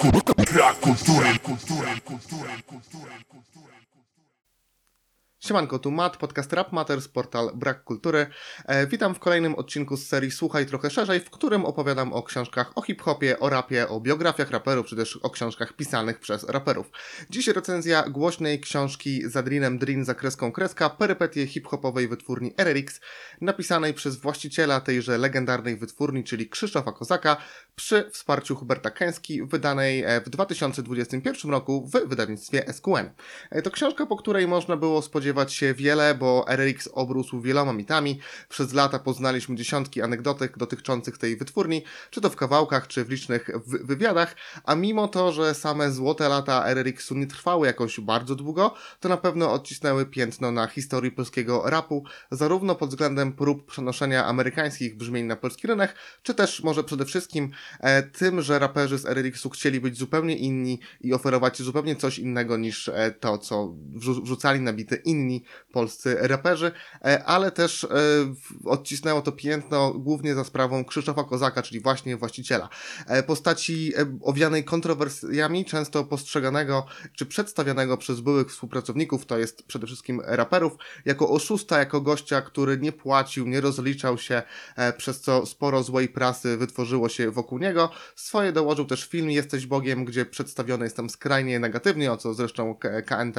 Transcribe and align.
Brak 0.00 0.80
kultury, 0.80 1.38
kultury, 1.44 2.00
kultury, 2.00 2.62
kultury, 2.66 3.24
kultury. 3.28 3.89
Siemanko, 5.40 5.78
tu 5.78 5.90
Matt, 5.90 6.16
podcast 6.16 6.52
Rap 6.52 6.72
Matters, 6.72 7.08
portal 7.08 7.50
Brak 7.54 7.84
Kultury. 7.84 8.26
E, 8.66 8.86
witam 8.86 9.14
w 9.14 9.18
kolejnym 9.18 9.54
odcinku 9.54 9.96
z 9.96 10.06
serii 10.06 10.30
Słuchaj 10.30 10.66
trochę 10.66 10.90
szerzej, 10.90 11.20
w 11.20 11.30
którym 11.30 11.64
opowiadam 11.64 12.12
o 12.12 12.22
książkach 12.22 12.72
o 12.74 12.82
hip-hopie, 12.82 13.40
o 13.40 13.48
rapie, 13.48 13.88
o 13.88 14.00
biografiach 14.00 14.50
raperów, 14.50 14.86
czy 14.86 14.96
też 14.96 15.16
o 15.16 15.30
książkach 15.30 15.72
pisanych 15.72 16.18
przez 16.18 16.44
raperów. 16.44 16.90
Dziś 17.30 17.48
recenzja 17.48 18.02
głośnej 18.02 18.60
książki 18.60 19.30
z 19.30 19.36
Adrinem 19.36 19.78
Drin 19.78 20.04
za 20.04 20.14
kreską 20.14 20.52
kreska, 20.52 20.90
perypetie 20.90 21.46
hip-hopowej 21.46 22.08
wytwórni 22.08 22.54
RRX, 22.56 23.00
napisanej 23.40 23.94
przez 23.94 24.16
właściciela 24.16 24.80
tejże 24.80 25.18
legendarnej 25.18 25.76
wytwórni, 25.76 26.24
czyli 26.24 26.48
Krzysztofa 26.48 26.92
Kozaka, 26.92 27.36
przy 27.76 28.10
wsparciu 28.12 28.56
Huberta 28.56 28.90
Kęski, 28.90 29.42
wydanej 29.42 30.02
e, 30.04 30.20
w 30.20 30.28
2021 30.28 31.50
roku 31.50 31.86
w 31.86 32.08
wydawnictwie 32.08 32.72
SQN. 32.72 33.10
E, 33.50 33.62
To 33.62 33.70
książka, 33.70 34.06
po 34.06 34.16
której 34.16 34.48
można 34.48 34.76
było 34.76 35.02
spodziewać 35.02 35.29
się 35.48 35.74
wiele, 35.74 36.14
bo 36.14 36.44
RRX 36.48 36.88
obrósł 36.92 37.40
wieloma 37.40 37.72
mitami. 37.72 38.20
Przez 38.48 38.72
lata 38.72 38.98
poznaliśmy 38.98 39.56
dziesiątki 39.56 40.02
anegdotek 40.02 40.58
dotyczących 40.58 41.18
tej 41.18 41.36
wytwórni, 41.36 41.84
czy 42.10 42.20
to 42.20 42.30
w 42.30 42.36
kawałkach, 42.36 42.86
czy 42.86 43.04
w 43.04 43.10
licznych 43.10 43.50
wy- 43.66 43.78
wywiadach, 43.78 44.36
a 44.64 44.74
mimo 44.74 45.08
to, 45.08 45.32
że 45.32 45.54
same 45.54 45.92
złote 45.92 46.28
lata 46.28 46.66
RRX-u 46.66 47.14
nie 47.14 47.26
trwały 47.26 47.66
jakoś 47.66 48.00
bardzo 48.00 48.34
długo, 48.34 48.74
to 49.00 49.08
na 49.08 49.16
pewno 49.16 49.52
odcisnęły 49.52 50.06
piętno 50.06 50.52
na 50.52 50.66
historii 50.66 51.10
polskiego 51.12 51.62
rapu, 51.66 52.04
zarówno 52.30 52.74
pod 52.74 52.90
względem 52.90 53.32
prób 53.32 53.66
przenoszenia 53.66 54.26
amerykańskich 54.26 54.96
brzmień 54.96 55.26
na 55.26 55.36
polski 55.36 55.66
rynek, 55.66 55.94
czy 56.22 56.34
też 56.34 56.62
może 56.62 56.84
przede 56.84 57.04
wszystkim 57.04 57.50
e, 57.80 58.02
tym, 58.02 58.42
że 58.42 58.58
raperzy 58.58 58.98
z 58.98 59.06
RRX-u 59.06 59.50
chcieli 59.50 59.80
być 59.80 59.98
zupełnie 59.98 60.36
inni 60.36 60.80
i 61.00 61.14
oferować 61.14 61.62
zupełnie 61.62 61.96
coś 61.96 62.18
innego 62.18 62.56
niż 62.56 62.88
e, 62.88 63.14
to, 63.20 63.38
co 63.38 63.74
wrzu- 63.96 64.22
wrzucali 64.22 64.60
na 64.60 64.72
bity 64.72 64.96
inni 64.96 65.19
polscy 65.72 66.16
raperzy, 66.20 66.72
e, 67.04 67.24
ale 67.24 67.50
też 67.50 67.84
e, 67.84 67.88
odcisnęło 68.64 69.22
to 69.22 69.32
piętno 69.32 69.90
głównie 69.94 70.34
za 70.34 70.44
sprawą 70.44 70.84
Krzysztofa 70.84 71.24
Kozaka, 71.24 71.62
czyli 71.62 71.80
właśnie 71.80 72.16
właściciela. 72.16 72.68
E, 73.06 73.22
Postaci 73.22 73.92
owianej 74.22 74.64
kontrowersjami, 74.64 75.64
często 75.64 76.04
postrzeganego 76.04 76.86
czy 77.14 77.26
przedstawianego 77.26 77.96
przez 77.96 78.20
byłych 78.20 78.48
współpracowników, 78.50 79.26
to 79.26 79.38
jest 79.38 79.62
przede 79.62 79.86
wszystkim 79.86 80.22
raperów, 80.24 80.72
jako 81.04 81.28
oszusta, 81.28 81.78
jako 81.78 82.00
gościa, 82.00 82.42
który 82.42 82.78
nie 82.78 82.92
płacił, 82.92 83.46
nie 83.46 83.60
rozliczał 83.60 84.18
się, 84.18 84.42
przez 84.96 85.20
co 85.20 85.46
sporo 85.46 85.82
złej 85.82 86.08
prasy 86.08 86.56
wytworzyło 86.56 87.08
się 87.08 87.30
wokół 87.30 87.58
niego. 87.58 87.90
Swoje 88.16 88.52
dołożył 88.52 88.84
też 88.84 89.08
film 89.08 89.30
Jesteś 89.30 89.66
Bogiem, 89.66 90.04
gdzie 90.04 90.26
przedstawiony 90.26 90.84
jest 90.84 90.96
tam 90.96 91.10
skrajnie 91.10 91.58
negatywnie, 91.58 92.12
o 92.12 92.16
co 92.16 92.34
zresztą 92.34 92.74
KNT 93.06 93.36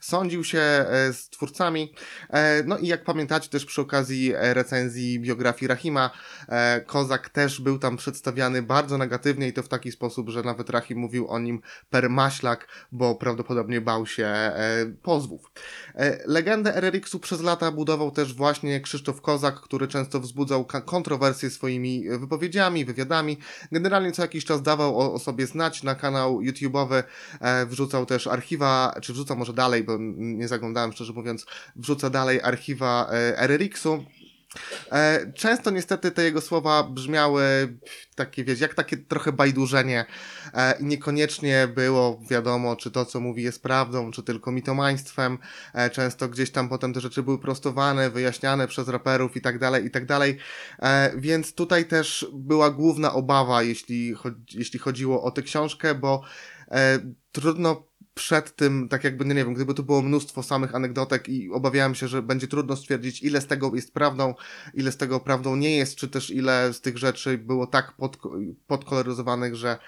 sądził 0.00 0.44
się 0.44 0.58
e, 0.58 1.12
twórcami. 1.28 1.92
E, 2.30 2.62
No 2.62 2.78
i 2.78 2.86
jak 2.86 3.04
pamiętacie 3.04 3.48
też 3.48 3.64
przy 3.64 3.80
okazji 3.80 4.34
e, 4.34 4.54
recenzji 4.54 5.20
biografii 5.20 5.68
Rahima, 5.68 6.10
e, 6.48 6.80
Kozak 6.80 7.28
też 7.28 7.60
był 7.60 7.78
tam 7.78 7.96
przedstawiany 7.96 8.62
bardzo 8.62 8.98
negatywnie 8.98 9.48
i 9.48 9.52
to 9.52 9.62
w 9.62 9.68
taki 9.68 9.92
sposób, 9.92 10.30
że 10.30 10.42
nawet 10.42 10.70
Rahim 10.70 10.98
mówił 10.98 11.28
o 11.28 11.38
nim 11.38 11.60
per 11.90 12.10
maślak, 12.10 12.68
bo 12.92 13.14
prawdopodobnie 13.14 13.80
bał 13.80 14.06
się 14.06 14.52
pozwów. 15.02 15.52
Legendę 16.26 16.76
RRX-u 16.76 17.20
przez 17.20 17.40
lata 17.40 17.70
budował 17.70 18.10
też 18.10 18.34
właśnie 18.34 18.80
Krzysztof 18.80 19.20
Kozak, 19.20 19.60
który 19.60 19.88
często 19.88 20.20
wzbudzał 20.20 20.66
kontrowersje 20.84 21.50
swoimi 21.50 22.04
wypowiedziami, 22.18 22.84
wywiadami. 22.84 23.38
Generalnie 23.72 24.12
co 24.12 24.22
jakiś 24.22 24.44
czas 24.44 24.62
dawał 24.62 24.98
o, 25.00 25.12
o 25.12 25.18
sobie 25.18 25.46
znać 25.46 25.82
na 25.82 25.94
kanał 25.94 26.40
YouTube'owy, 26.40 27.02
wrzucał 27.66 28.06
też 28.06 28.26
archiwa, 28.26 28.94
czy 29.02 29.12
wrzuca 29.12 29.34
może 29.34 29.52
dalej, 29.52 29.84
bo 29.84 29.96
nie 30.16 30.48
zaglądałem 30.48 30.92
szczerze 30.92 31.12
mówiąc, 31.14 31.46
wrzuca 31.76 32.10
dalej 32.10 32.40
archiwa 32.42 33.10
e, 33.12 33.38
RRX-u. 33.38 34.04
E, 34.92 35.32
Często 35.32 35.70
niestety 35.70 36.10
te 36.10 36.24
jego 36.24 36.40
słowa 36.40 36.82
brzmiały 36.82 37.44
takie, 38.14 38.44
wiecie, 38.44 38.62
jak 38.62 38.74
takie 38.74 38.96
trochę 38.96 39.32
bajdurzenie 39.32 40.04
e, 40.54 40.80
i 40.80 40.84
niekoniecznie 40.84 41.68
było 41.74 42.20
wiadomo, 42.30 42.76
czy 42.76 42.90
to, 42.90 43.04
co 43.04 43.20
mówi 43.20 43.42
jest 43.42 43.62
prawdą, 43.62 44.10
czy 44.10 44.22
tylko 44.22 44.52
mitomaństwem. 44.52 45.38
Często 45.92 46.28
gdzieś 46.28 46.50
tam 46.50 46.68
potem 46.68 46.92
te 46.92 47.00
rzeczy 47.00 47.22
były 47.22 47.38
prostowane, 47.38 48.10
wyjaśniane 48.10 48.68
przez 48.68 48.88
raperów 48.88 49.36
i 49.36 49.40
tak 49.40 49.58
dalej, 49.58 49.84
i 49.84 49.90
tak 49.90 50.06
dalej. 50.06 50.38
Więc 51.16 51.54
tutaj 51.54 51.84
też 51.84 52.26
była 52.32 52.70
główna 52.70 53.12
obawa, 53.12 53.62
jeśli, 53.62 54.14
chodzi, 54.14 54.58
jeśli 54.58 54.78
chodziło 54.78 55.22
o 55.22 55.30
tę 55.30 55.42
książkę, 55.42 55.94
bo 55.94 56.22
trudno 57.32 57.86
przed 58.14 58.56
tym, 58.56 58.88
tak 58.88 59.04
jakby, 59.04 59.24
no 59.24 59.34
nie 59.34 59.44
wiem, 59.44 59.54
gdyby 59.54 59.74
tu 59.74 59.82
było 59.82 60.02
mnóstwo 60.02 60.42
samych 60.42 60.74
anegdotek 60.74 61.28
i 61.28 61.50
obawiałem 61.50 61.94
się, 61.94 62.08
że 62.08 62.22
będzie 62.22 62.48
trudno 62.48 62.76
stwierdzić, 62.76 63.22
ile 63.22 63.40
z 63.40 63.46
tego 63.46 63.74
jest 63.74 63.94
prawdą, 63.94 64.34
ile 64.74 64.92
z 64.92 64.96
tego 64.96 65.20
prawdą 65.20 65.56
nie 65.56 65.76
jest, 65.76 65.96
czy 65.96 66.08
też 66.08 66.30
ile 66.30 66.72
z 66.72 66.80
tych 66.80 66.98
rzeczy 66.98 67.38
było 67.38 67.66
tak 67.66 67.92
pod, 67.92 68.18
podkoloryzowanych, 68.66 69.56
że, 69.56 69.78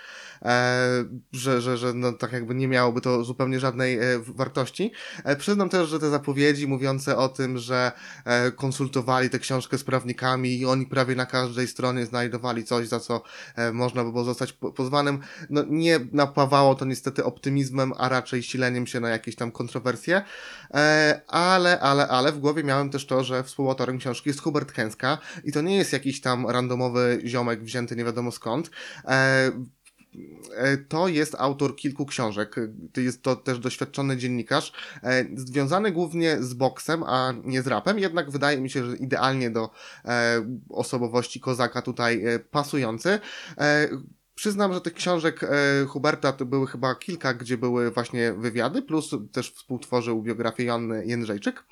e, 0.42 1.04
że, 1.32 1.60
że, 1.60 1.76
że 1.76 1.94
no, 1.94 2.12
tak 2.12 2.32
jakby 2.32 2.54
nie 2.54 2.68
miałoby 2.68 3.00
to 3.00 3.24
zupełnie 3.24 3.60
żadnej 3.60 3.98
e, 3.98 4.02
wartości. 4.18 4.92
E, 5.24 5.36
przyznam 5.36 5.68
też, 5.68 5.88
że 5.88 5.98
te 5.98 6.10
zapowiedzi 6.10 6.66
mówiące 6.66 7.16
o 7.16 7.28
tym, 7.28 7.58
że 7.58 7.92
e, 8.24 8.50
konsultowali 8.52 9.30
tę 9.30 9.38
książkę 9.38 9.78
z 9.78 9.84
prawnikami 9.84 10.58
i 10.58 10.66
oni 10.66 10.86
prawie 10.86 11.14
na 11.14 11.26
każdej 11.26 11.68
stronie 11.68 12.06
znajdowali 12.06 12.64
coś, 12.64 12.88
za 12.88 13.00
co 13.00 13.22
e, 13.56 13.72
można 13.72 14.04
by 14.04 14.12
było 14.12 14.24
zostać 14.24 14.52
po- 14.52 14.72
pozwanym, 14.72 15.18
no 15.50 15.64
nie 15.68 16.00
napawało 16.12 16.74
to 16.74 16.84
niestety 16.84 17.24
optymizmem, 17.24 17.92
a 17.96 18.08
raczej 18.16 18.42
sileniem 18.42 18.86
się 18.86 19.00
na 19.00 19.08
jakieś 19.08 19.36
tam 19.36 19.52
kontrowersje, 19.52 20.22
e, 20.74 21.20
ale, 21.28 21.80
ale, 21.80 22.08
ale 22.08 22.32
w 22.32 22.38
głowie 22.38 22.64
miałem 22.64 22.90
też 22.90 23.06
to, 23.06 23.24
że 23.24 23.42
współautorem 23.42 23.98
książki 23.98 24.28
jest 24.28 24.40
Hubert 24.40 24.72
Kęska 24.72 25.18
i 25.44 25.52
to 25.52 25.60
nie 25.62 25.76
jest 25.76 25.92
jakiś 25.92 26.20
tam 26.20 26.46
randomowy 26.46 27.20
ziomek 27.24 27.64
wzięty 27.64 27.96
nie 27.96 28.04
wiadomo 28.04 28.32
skąd, 28.32 28.70
e, 29.04 29.50
e, 30.56 30.76
to 30.76 31.08
jest 31.08 31.34
autor 31.38 31.76
kilku 31.76 32.06
książek. 32.06 32.56
Jest 32.96 33.22
to 33.22 33.36
też 33.36 33.58
doświadczony 33.58 34.16
dziennikarz, 34.16 34.72
związany 35.34 35.92
głównie 35.92 36.42
z 36.42 36.54
boksem, 36.54 37.02
a 37.02 37.34
nie 37.44 37.62
z 37.62 37.66
rapem, 37.66 37.98
jednak 37.98 38.30
wydaje 38.30 38.60
mi 38.60 38.70
się, 38.70 38.90
że 38.90 38.96
idealnie 38.96 39.50
do 39.50 39.70
osobowości 40.70 41.40
Kozaka 41.40 41.82
tutaj 41.82 42.22
pasujący. 42.50 43.18
Przyznam, 44.36 44.74
że 44.74 44.80
tych 44.80 44.94
książek 44.94 45.42
e, 45.42 45.84
Huberta 45.86 46.32
to 46.32 46.46
były 46.46 46.66
chyba 46.66 46.94
kilka, 46.94 47.34
gdzie 47.34 47.58
były 47.58 47.90
właśnie 47.90 48.32
wywiady, 48.32 48.82
plus 48.82 49.10
też 49.32 49.52
współtworzył 49.52 50.22
biografię 50.22 50.64
Joanny 50.64 51.06
Jędrzejczyk. 51.06 51.64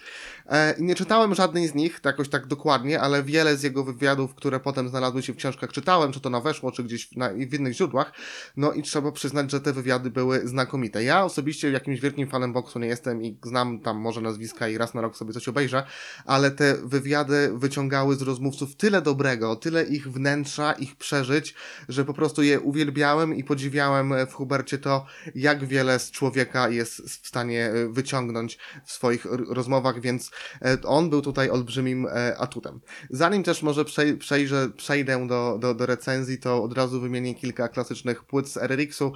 E, 0.46 0.74
nie 0.78 0.94
czytałem 0.94 1.34
żadnej 1.34 1.68
z 1.68 1.74
nich, 1.74 2.00
tak 2.00 2.14
jakoś 2.14 2.28
tak 2.28 2.46
dokładnie, 2.46 3.00
ale 3.00 3.22
wiele 3.22 3.56
z 3.56 3.62
jego 3.62 3.84
wywiadów, 3.84 4.34
które 4.34 4.60
potem 4.60 4.88
znalazły 4.88 5.22
się 5.22 5.32
w 5.32 5.36
książkach, 5.36 5.72
czytałem, 5.72 6.12
czy 6.12 6.20
to 6.20 6.30
na 6.30 6.40
weszło, 6.40 6.72
czy 6.72 6.84
gdzieś 6.84 7.12
na, 7.16 7.30
w 7.30 7.54
innych 7.54 7.72
źródłach. 7.72 8.12
No 8.56 8.72
i 8.72 8.82
trzeba 8.82 9.12
przyznać, 9.12 9.50
że 9.50 9.60
te 9.60 9.72
wywiady 9.72 10.10
były 10.10 10.48
znakomite. 10.48 11.04
Ja 11.04 11.24
osobiście 11.24 11.70
jakimś 11.70 12.00
wielkim 12.00 12.28
fanem 12.28 12.52
boksu 12.52 12.78
nie 12.78 12.86
jestem 12.86 13.22
i 13.22 13.38
znam 13.44 13.80
tam 13.80 13.96
może 13.96 14.20
nazwiska 14.20 14.68
i 14.68 14.78
raz 14.78 14.94
na 14.94 15.00
rok 15.00 15.16
sobie 15.16 15.32
coś 15.32 15.48
obejrzę, 15.48 15.86
ale 16.26 16.50
te 16.50 16.74
wywiady 16.74 17.50
wyciągały 17.54 18.16
z 18.16 18.22
rozmówców 18.22 18.76
tyle 18.76 19.02
dobrego, 19.02 19.56
tyle 19.56 19.84
ich 19.84 20.12
wnętrza, 20.12 20.72
ich 20.72 20.96
przeżyć, 20.96 21.54
że 21.88 22.04
po 22.04 22.14
prostu 22.14 22.42
je 22.42 22.53
uwielbiałem 22.60 23.34
i 23.34 23.44
podziwiałem 23.44 24.14
w 24.26 24.32
Hubercie 24.32 24.78
to, 24.78 25.06
jak 25.34 25.64
wiele 25.64 25.98
z 25.98 26.10
człowieka 26.10 26.68
jest 26.68 27.02
w 27.02 27.26
stanie 27.28 27.66
e, 27.66 27.88
wyciągnąć 27.88 28.58
w 28.84 28.92
swoich 28.92 29.24
rozmowach, 29.48 30.00
więc 30.00 30.30
e, 30.62 30.78
on 30.82 31.10
był 31.10 31.22
tutaj 31.22 31.50
olbrzymim 31.50 32.06
e, 32.06 32.38
atutem. 32.38 32.80
Zanim 33.10 33.42
też 33.42 33.62
może 33.62 33.84
przej- 33.84 34.18
przejrzę, 34.18 34.68
przejdę 34.76 35.26
do, 35.26 35.58
do, 35.60 35.74
do 35.74 35.86
recenzji, 35.86 36.38
to 36.38 36.62
od 36.62 36.72
razu 36.72 37.00
wymienię 37.00 37.34
kilka 37.34 37.68
klasycznych 37.68 38.24
płyt 38.24 38.48
z 38.48 38.56
RRX-u, 38.56 39.12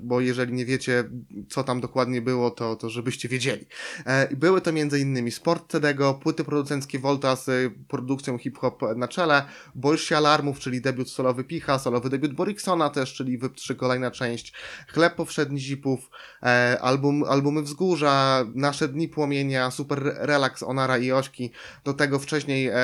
bo 0.00 0.20
jeżeli 0.20 0.52
nie 0.52 0.66
wiecie, 0.66 1.04
co 1.48 1.64
tam 1.64 1.80
dokładnie 1.80 2.22
było, 2.22 2.50
to, 2.50 2.76
to 2.76 2.90
żebyście 2.90 3.28
wiedzieli. 3.28 3.66
E, 4.06 4.36
były 4.36 4.60
to 4.60 4.70
m.in. 4.70 5.30
Sport 5.30 5.72
Cedego, 5.72 6.14
płyty 6.14 6.44
producenckie 6.44 6.98
Volta 6.98 7.36
z 7.36 7.72
produkcją 7.88 8.38
hip-hop 8.38 8.82
na 8.96 9.08
czele, 9.08 9.44
Bolsi 9.74 10.14
Alarmów, 10.14 10.58
czyli 10.58 10.80
debiut 10.80 11.10
solowy 11.10 11.44
Picha, 11.44 11.78
solowy 11.78 12.10
debiut 12.10 12.32
Boriksona 12.66 12.90
też, 12.90 13.14
czyli 13.14 13.38
Wyp 13.38 13.54
3 13.54 13.74
kolejna 13.74 14.10
część, 14.10 14.52
Chleb 14.88 15.14
Powszedni 15.14 15.60
Zipów, 15.60 16.10
e, 16.42 16.78
album, 16.80 17.24
albumy 17.28 17.62
Wzgórza, 17.62 18.44
Nasze 18.54 18.88
Dni 18.88 19.08
Płomienia, 19.08 19.70
Super 19.70 20.02
Relax 20.18 20.62
Onara 20.62 20.98
i 20.98 21.12
Ośki, 21.12 21.50
do 21.84 21.94
tego 21.94 22.18
wcześniej, 22.18 22.68
e, 22.68 22.76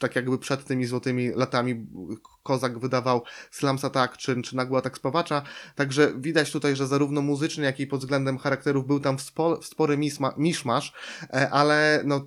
tak 0.00 0.16
jakby 0.16 0.38
przed 0.38 0.64
tymi 0.64 0.86
złotymi 0.86 1.30
latami 1.30 1.86
Kozak 2.42 2.78
wydawał 2.78 3.22
Slams 3.50 3.84
Attack 3.84 4.16
czy, 4.16 4.42
czy 4.42 4.56
Nagły 4.56 4.78
Atak 4.78 4.96
Spawacza, 4.96 5.42
także 5.74 6.12
widać 6.16 6.52
tutaj, 6.52 6.76
że 6.76 6.86
zarówno 6.86 7.22
muzycznie, 7.22 7.64
jak 7.64 7.80
i 7.80 7.86
pod 7.86 8.00
względem 8.00 8.38
charakterów 8.38 8.86
był 8.86 9.00
tam 9.00 9.18
spo, 9.18 9.62
spory 9.62 9.96
misma, 9.96 10.34
miszmasz, 10.36 10.92
e, 11.22 11.50
ale 11.50 12.02
no 12.04 12.26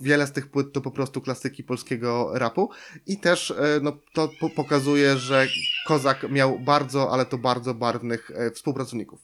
wiele 0.00 0.26
z 0.26 0.32
tych 0.32 0.50
płyt 0.50 0.72
to 0.72 0.80
po 0.80 0.90
prostu 0.90 1.20
klasyki 1.20 1.64
polskiego 1.64 2.30
rapu 2.34 2.70
i 3.06 3.18
też 3.18 3.50
e, 3.50 3.80
no, 3.82 3.92
to 4.14 4.30
po 4.40 4.50
pokazuje, 4.50 5.16
że 5.16 5.46
Kozak 5.86 6.30
miał 6.30 6.58
bardzo, 6.58 7.12
ale 7.12 7.26
to 7.26 7.38
bardzo 7.38 7.74
barwnych 7.74 8.30
e, 8.34 8.50
współpracowników. 8.50 9.20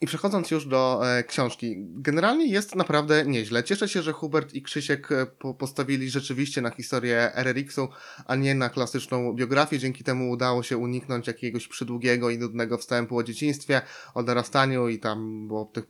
I 0.00 0.06
przechodząc 0.06 0.50
już 0.50 0.66
do 0.66 1.00
e, 1.04 1.24
książki, 1.24 1.74
generalnie 1.78 2.46
jest 2.46 2.74
naprawdę 2.74 3.24
nieźle. 3.26 3.64
Cieszę 3.64 3.88
się, 3.88 4.02
że 4.02 4.12
Hubert 4.12 4.54
i 4.54 4.62
Krzysiek 4.62 5.08
po, 5.38 5.54
postawili 5.54 6.10
rzeczywiście 6.10 6.62
na 6.62 6.70
historię 6.70 7.32
RRX-u, 7.34 7.88
a 8.26 8.36
nie 8.36 8.54
na 8.54 8.68
klasyczną 8.68 9.32
biografię. 9.32 9.78
Dzięki 9.78 10.04
temu 10.04 10.30
udało 10.30 10.62
się 10.62 10.78
uniknąć 10.78 11.26
jakiegoś 11.26 11.68
przydługiego 11.68 12.30
i 12.30 12.38
nudnego 12.38 12.78
wstępu 12.78 13.16
o 13.16 13.22
dzieciństwie, 13.22 13.82
o 14.14 14.22
dorastaniu 14.22 14.88
i 14.88 14.98
tam 14.98 15.48
było 15.48 15.64
tych 15.64 15.84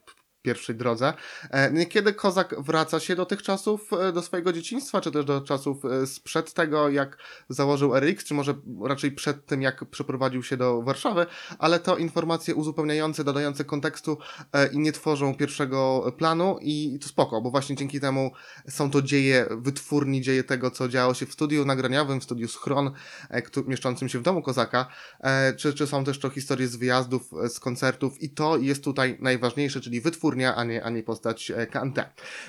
pierwszej 0.46 0.74
drodze. 0.74 1.12
E, 1.50 1.72
niekiedy 1.72 2.12
Kozak 2.12 2.54
wraca 2.58 3.00
się 3.00 3.16
do 3.16 3.26
tych 3.26 3.42
czasów, 3.42 3.92
e, 3.92 4.12
do 4.12 4.22
swojego 4.22 4.52
dzieciństwa, 4.52 5.00
czy 5.00 5.10
też 5.10 5.24
do 5.24 5.40
czasów 5.40 5.84
e, 5.84 6.06
sprzed 6.06 6.52
tego, 6.52 6.88
jak 6.88 7.18
założył 7.48 7.96
RX, 7.96 8.24
czy 8.24 8.34
może 8.34 8.54
raczej 8.84 9.12
przed 9.12 9.46
tym, 9.46 9.62
jak 9.62 9.84
przeprowadził 9.84 10.42
się 10.42 10.56
do 10.56 10.82
Warszawy, 10.82 11.26
ale 11.58 11.80
to 11.80 11.96
informacje 11.96 12.54
uzupełniające, 12.54 13.24
dodające 13.24 13.64
kontekstu 13.64 14.18
i 14.72 14.78
nie 14.78 14.92
tworzą 14.92 15.34
pierwszego 15.34 16.12
planu 16.18 16.58
i 16.60 16.98
to 17.02 17.08
spoko, 17.08 17.40
bo 17.40 17.50
właśnie 17.50 17.76
dzięki 17.76 18.00
temu 18.00 18.30
są 18.68 18.90
to 18.90 19.02
dzieje 19.02 19.46
wytwórni, 19.50 20.20
dzieje 20.20 20.44
tego, 20.44 20.70
co 20.70 20.88
działo 20.88 21.14
się 21.14 21.26
w 21.26 21.32
studiu 21.32 21.64
nagraniowym, 21.64 22.20
w 22.20 22.24
studiu 22.24 22.48
Schron, 22.48 22.90
mieszczącym 23.66 24.08
się 24.08 24.18
w 24.18 24.22
domu 24.22 24.42
Kozaka, 24.42 24.86
czy, 25.56 25.74
czy 25.74 25.86
są 25.86 26.04
też 26.04 26.18
to 26.18 26.30
historie 26.30 26.68
z 26.68 26.76
wyjazdów, 26.76 27.30
z 27.48 27.60
koncertów 27.60 28.22
i 28.22 28.30
to 28.30 28.56
jest 28.56 28.84
tutaj 28.84 29.18
najważniejsze, 29.20 29.80
czyli 29.80 30.00
wytwórni 30.00 30.35
a 30.44 30.64
nie, 30.64 30.84
a 30.84 30.90
nie 30.90 31.02
postać 31.02 31.50
e, 31.50 31.66
KNT. 31.66 31.98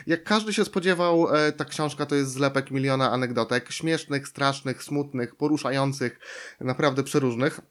Jak 0.07 0.23
każdy 0.23 0.53
się 0.53 0.65
spodziewał, 0.65 1.35
e, 1.35 1.51
ta 1.51 1.65
książka 1.65 2.05
to 2.05 2.15
jest 2.15 2.31
zlepek 2.31 2.71
miliona 2.71 3.11
anegdotek, 3.11 3.71
śmiesznych, 3.71 4.27
strasznych, 4.27 4.83
smutnych, 4.83 5.35
poruszających, 5.35 6.19
naprawdę 6.59 7.03
przeróżnych. 7.03 7.61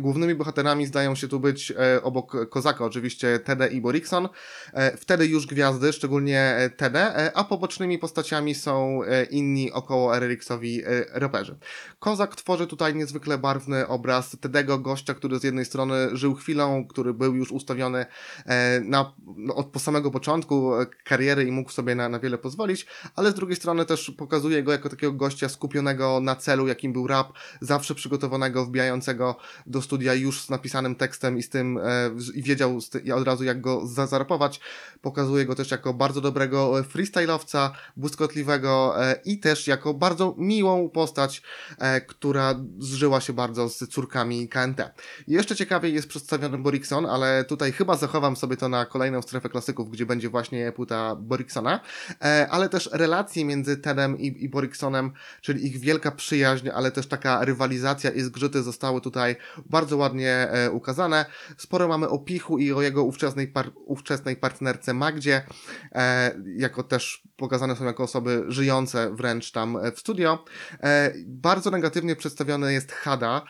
Głównymi 0.00 0.34
bohaterami 0.34 0.86
zdają 0.86 1.14
się 1.14 1.28
tu 1.28 1.40
być 1.40 1.70
e, 1.70 2.02
obok 2.02 2.48
Kozaka 2.50 2.84
oczywiście 2.84 3.38
Tede 3.38 3.68
i 3.68 3.80
Borikson. 3.80 4.28
E, 4.72 4.96
wtedy 4.96 5.26
już 5.26 5.46
gwiazdy, 5.46 5.92
szczególnie 5.92 6.40
e, 6.40 6.70
Tede, 6.70 7.16
e, 7.16 7.36
a 7.36 7.44
pobocznymi 7.44 7.98
postaciami 7.98 8.54
są 8.54 9.02
e, 9.02 9.24
inni 9.24 9.72
około 9.72 10.16
RRX-owi 10.16 10.82
e, 10.84 11.04
raperzy. 11.12 11.58
Kozak 11.98 12.36
tworzy 12.36 12.66
tutaj 12.66 12.94
niezwykle 12.94 13.38
barwny 13.38 13.88
obraz 13.88 14.36
Tedego, 14.40 14.78
gościa, 14.78 15.14
który 15.14 15.38
z 15.38 15.44
jednej 15.44 15.64
strony 15.64 16.08
żył 16.12 16.34
chwilą, 16.34 16.86
który 16.86 17.14
był 17.14 17.34
już 17.34 17.52
ustawiony 17.52 18.06
na, 18.82 19.12
od 19.54 19.66
po 19.66 19.78
samego 19.78 20.10
początku 20.10 20.70
kariery 21.04 21.44
i 21.44 21.52
mógł 21.52 21.70
sobie 21.70 21.94
na, 21.94 22.08
na 22.08 22.18
wiele 22.18 22.38
pozwolić, 22.38 22.86
ale 23.14 23.30
z 23.30 23.34
drugiej 23.34 23.56
strony 23.56 23.84
też 23.84 24.10
pokazuje 24.10 24.62
go 24.62 24.72
jako 24.72 24.88
takiego 24.88 25.12
gościa 25.12 25.48
skupionego 25.48 26.20
na 26.20 26.36
celu, 26.36 26.66
jakim 26.66 26.92
był 26.92 27.06
rap, 27.06 27.32
zawsze 27.60 27.94
przygotowanego, 27.94 28.64
wbijającego 28.64 29.36
do 29.66 29.82
studia 29.88 30.14
już 30.14 30.42
z 30.42 30.50
napisanym 30.50 30.94
tekstem 30.94 31.38
i 31.38 31.42
z 31.42 31.48
tym 31.48 31.78
e, 31.78 32.10
i 32.34 32.42
wiedział 32.42 32.78
od 33.14 33.26
razu 33.26 33.44
jak 33.44 33.60
go 33.60 33.86
zazarapować. 33.86 34.60
Pokazuje 35.00 35.46
go 35.46 35.54
też 35.54 35.70
jako 35.70 35.94
bardzo 35.94 36.20
dobrego 36.20 36.80
e, 36.80 36.82
freestylowca, 36.84 37.72
błyskotliwego 37.96 39.04
e, 39.04 39.20
i 39.24 39.38
też 39.38 39.66
jako 39.66 39.94
bardzo 39.94 40.34
miłą 40.38 40.88
postać, 40.88 41.42
która 42.08 42.54
zżyła 42.78 43.20
się 43.20 43.32
bardzo 43.32 43.68
z 43.68 43.88
córkami 43.88 44.48
KNT. 44.48 44.90
Jeszcze 45.28 45.56
ciekawiej 45.56 45.94
jest 45.94 46.08
przedstawiony 46.08 46.58
Borikson, 46.58 47.06
ale 47.06 47.44
tutaj 47.44 47.72
chyba 47.72 47.96
zachowam 47.96 48.36
sobie 48.36 48.56
to 48.56 48.68
na 48.68 48.86
kolejną 48.86 49.22
strefę 49.22 49.48
klasyków, 49.48 49.90
gdzie 49.90 50.06
będzie 50.06 50.28
właśnie 50.28 50.72
płyta 50.72 51.16
Boriksona, 51.16 51.80
ale 52.50 52.68
też 52.68 52.90
relacje 52.92 53.44
między 53.44 53.76
Tedem 53.76 54.18
i, 54.18 54.44
i 54.44 54.48
Boriksonem, 54.48 55.12
czyli 55.40 55.66
ich 55.66 55.78
wielka 55.78 56.10
przyjaźń, 56.10 56.68
ale 56.74 56.90
też 56.90 57.06
taka 57.06 57.44
rywalizacja 57.44 58.10
i 58.10 58.20
zgrzyty 58.20 58.62
zostały 58.62 59.00
tutaj 59.00 59.36
bardzo 59.66 59.77
ładnie 59.92 60.32
e, 60.32 60.70
ukazane. 60.70 61.26
Sporo 61.56 61.88
mamy 61.88 62.08
o 62.08 62.18
Pichu 62.18 62.58
i 62.58 62.72
o 62.72 62.82
jego 62.82 63.04
ówczesnej, 63.04 63.48
par 63.48 63.70
ówczesnej 63.86 64.36
partnerce 64.36 64.94
Magdzie, 64.94 65.42
e, 65.92 66.34
jako 66.56 66.82
też 66.82 67.22
pokazane 67.36 67.76
są 67.76 67.84
jako 67.84 68.02
osoby 68.02 68.44
żyjące 68.48 69.14
wręcz 69.14 69.52
tam 69.52 69.76
e, 69.76 69.92
w 69.92 69.98
studio. 69.98 70.44
Bardzo 71.26 71.70
negatywnie 71.70 72.16
przedstawiony 72.16 72.72
jest 72.72 72.92
Hada, 72.92 73.42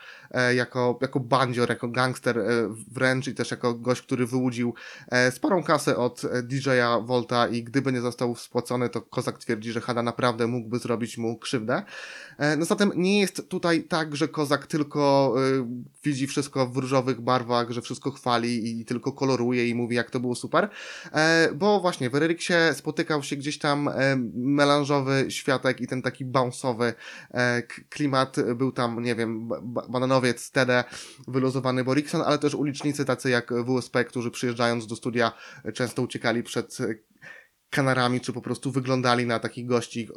jako, 0.55 0.99
jako 1.01 1.19
bandzior, 1.19 1.69
jako 1.69 1.87
gangster 1.87 2.39
e, 2.39 2.43
wręcz 2.91 3.27
i 3.27 3.35
też 3.35 3.51
jako 3.51 3.73
gość, 3.73 4.01
który 4.01 4.25
wyłudził 4.25 4.73
e, 5.07 5.31
sporą 5.31 5.63
kasę 5.63 5.97
od 5.97 6.25
e, 6.25 6.43
DJ-a 6.43 6.99
Volta 6.99 7.47
i 7.47 7.63
gdyby 7.63 7.91
nie 7.91 8.01
został 8.01 8.35
spłacony, 8.35 8.89
to 8.89 9.01
Kozak 9.01 9.37
twierdzi, 9.37 9.71
że 9.71 9.81
Hada 9.81 10.03
naprawdę 10.03 10.47
mógłby 10.47 10.79
zrobić 10.79 11.17
mu 11.17 11.37
krzywdę. 11.37 11.83
E, 12.37 12.57
no 12.57 12.65
zatem 12.65 12.91
nie 12.95 13.19
jest 13.19 13.49
tutaj 13.49 13.83
tak, 13.83 14.15
że 14.15 14.27
Kozak 14.27 14.67
tylko 14.67 15.35
e, 15.37 15.67
widzi 16.03 16.27
wszystko 16.27 16.67
w 16.67 16.77
różowych 16.77 17.21
barwach, 17.21 17.71
że 17.71 17.81
wszystko 17.81 18.11
chwali 18.11 18.79
i 18.79 18.85
tylko 18.85 19.11
koloruje 19.11 19.69
i 19.69 19.75
mówi, 19.75 19.95
jak 19.95 20.11
to 20.11 20.19
było 20.19 20.35
super, 20.35 20.69
e, 21.11 21.49
bo 21.55 21.79
właśnie 21.79 22.09
w 22.09 22.15
Ryriksie 22.15 22.53
spotykał 22.73 23.23
się 23.23 23.35
gdzieś 23.35 23.59
tam 23.59 23.87
e, 23.87 23.93
melanżowy 24.33 25.25
światek 25.29 25.81
i 25.81 25.87
ten 25.87 26.01
taki 26.01 26.25
bounce'owy 26.25 26.93
e, 27.31 27.63
klimat, 27.89 28.35
był 28.55 28.71
tam, 28.71 29.03
nie 29.03 29.15
wiem, 29.15 29.49
ba 29.63 29.99
bananowiec, 30.19 30.51
Tede, 30.51 30.83
wyluzowany 31.27 31.83
Borikson, 31.83 32.21
ale 32.21 32.37
też 32.37 32.55
ulicznicy 32.55 33.05
tacy 33.05 33.29
jak 33.29 33.53
WSP, 33.65 34.05
którzy 34.05 34.31
przyjeżdżając 34.31 34.87
do 34.87 34.95
studia 34.95 35.31
często 35.73 36.01
uciekali 36.01 36.43
przed 36.43 36.77
kanarami, 37.69 38.21
czy 38.21 38.33
po 38.33 38.41
prostu 38.41 38.71
wyglądali 38.71 39.25
na 39.25 39.39
takich 39.39 39.65
gości, 39.65 40.09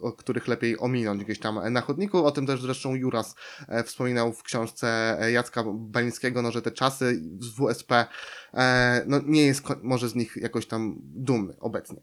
o, 0.00 0.12
których 0.12 0.48
lepiej 0.48 0.78
ominąć 0.78 1.24
gdzieś 1.24 1.38
tam 1.38 1.72
na 1.72 1.80
chodniku. 1.80 2.26
O 2.26 2.30
tym 2.30 2.46
też 2.46 2.62
zresztą 2.62 2.94
Juras 2.94 3.34
e, 3.68 3.84
wspominał 3.84 4.32
w 4.32 4.42
książce 4.42 5.18
Jacka 5.32 5.64
Balińskiego, 5.74 6.42
no, 6.42 6.52
że 6.52 6.62
te 6.62 6.70
czasy 6.70 7.22
z 7.40 7.48
WSP 7.48 8.06
e, 8.54 9.04
no, 9.06 9.20
nie 9.26 9.46
jest 9.46 9.62
może 9.82 10.08
z 10.08 10.14
nich 10.14 10.36
jakoś 10.36 10.66
tam 10.66 10.96
dumny 11.00 11.56
obecnie. 11.60 12.00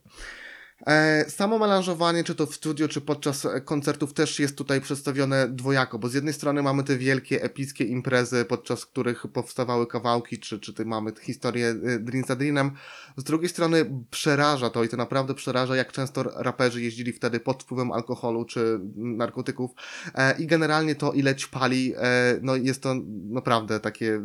E, 0.81 1.25
samo 1.29 1.59
melanżowanie, 1.59 2.23
czy 2.23 2.35
to 2.35 2.45
w 2.45 2.55
studio, 2.55 2.87
czy 2.87 3.01
podczas 3.01 3.47
koncertów 3.65 4.13
też 4.13 4.39
jest 4.39 4.57
tutaj 4.57 4.81
przedstawione 4.81 5.47
dwojako, 5.49 5.99
bo 5.99 6.09
z 6.09 6.13
jednej 6.13 6.33
strony 6.33 6.63
mamy 6.63 6.83
te 6.83 6.97
wielkie, 6.97 7.43
epickie 7.43 7.83
imprezy, 7.83 8.45
podczas 8.45 8.85
których 8.85 9.27
powstawały 9.33 9.87
kawałki, 9.87 10.39
czy, 10.39 10.59
czy 10.59 10.85
mamy 10.85 11.11
historię 11.21 11.67
e, 11.67 11.99
Dream 11.99 12.25
za 12.27 12.35
Dreamem, 12.35 12.71
z 13.17 13.23
drugiej 13.23 13.49
strony 13.49 14.03
przeraża 14.11 14.69
to 14.69 14.83
i 14.83 14.89
to 14.89 14.97
naprawdę 14.97 15.33
przeraża, 15.33 15.75
jak 15.75 15.91
często 15.91 16.23
raperzy 16.23 16.81
jeździli 16.81 17.13
wtedy 17.13 17.39
pod 17.39 17.63
wpływem 17.63 17.91
alkoholu, 17.91 18.45
czy 18.45 18.79
narkotyków 18.95 19.71
e, 20.15 20.37
i 20.37 20.47
generalnie 20.47 20.95
to 20.95 21.11
ile 21.11 21.35
ćpali, 21.35 21.93
no 22.41 22.55
jest 22.55 22.81
to 22.83 22.95
naprawdę 23.29 23.79
takie 23.79 24.21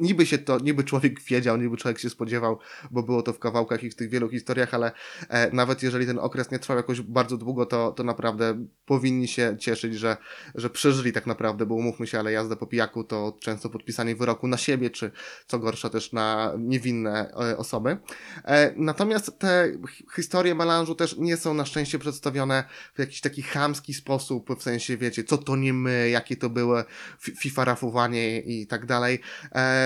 niby 0.00 0.26
się 0.26 0.38
to, 0.38 0.58
niby 0.58 0.84
człowiek 0.84 1.20
wiedział, 1.20 1.56
niby 1.56 1.76
człowiek 1.76 1.98
się 1.98 2.10
spodziewał, 2.10 2.58
bo 2.90 3.02
było 3.02 3.22
to 3.22 3.32
w 3.32 3.38
kawałkach 3.38 3.84
i 3.84 3.90
w 3.90 3.94
tych 3.94 4.10
wielu 4.10 4.28
historiach, 4.28 4.74
ale 4.74 4.92
e, 5.28 5.50
nawet 5.52 5.82
jeżeli 5.82 6.06
ten 6.06 6.18
okres 6.18 6.50
nie 6.50 6.58
trwał 6.58 6.76
jakoś 6.76 7.00
bardzo 7.00 7.36
długo, 7.36 7.66
to, 7.66 7.92
to 7.92 8.04
naprawdę 8.04 8.66
powinni 8.86 9.28
się 9.28 9.56
cieszyć, 9.58 9.94
że, 9.94 10.16
że 10.54 10.70
przeżyli 10.70 11.12
tak 11.12 11.26
naprawdę, 11.26 11.66
bo 11.66 11.74
umówmy 11.74 12.06
się, 12.06 12.18
ale 12.18 12.32
jazda 12.32 12.56
po 12.56 12.66
pijaku 12.66 13.04
to 13.04 13.36
często 13.40 13.70
podpisanie 13.70 14.16
wyroku 14.16 14.48
na 14.48 14.56
siebie, 14.56 14.90
czy 14.90 15.10
co 15.46 15.58
gorsza 15.58 15.90
też 15.90 16.12
na 16.12 16.52
niewinne 16.58 17.30
e, 17.30 17.56
osoby. 17.56 17.96
E, 18.44 18.72
natomiast 18.76 19.38
te 19.38 19.72
historie 20.16 20.54
melanżu 20.54 20.94
też 20.94 21.16
nie 21.16 21.36
są 21.36 21.54
na 21.54 21.64
szczęście 21.64 21.98
przedstawione 21.98 22.64
w 22.94 22.98
jakiś 22.98 23.20
taki 23.20 23.42
chamski 23.42 23.94
sposób, 23.94 24.58
w 24.58 24.62
sensie 24.62 24.96
wiecie, 24.96 25.24
co 25.24 25.38
to 25.38 25.56
nie 25.56 25.72
my, 25.72 26.10
jakie 26.10 26.36
to 26.36 26.50
było 26.50 26.82
FIFA 27.20 27.64
rafowanie 27.64 28.40
i 28.40 28.66
tak 28.66 28.86
dalej. 28.86 29.20
E, 29.54 29.83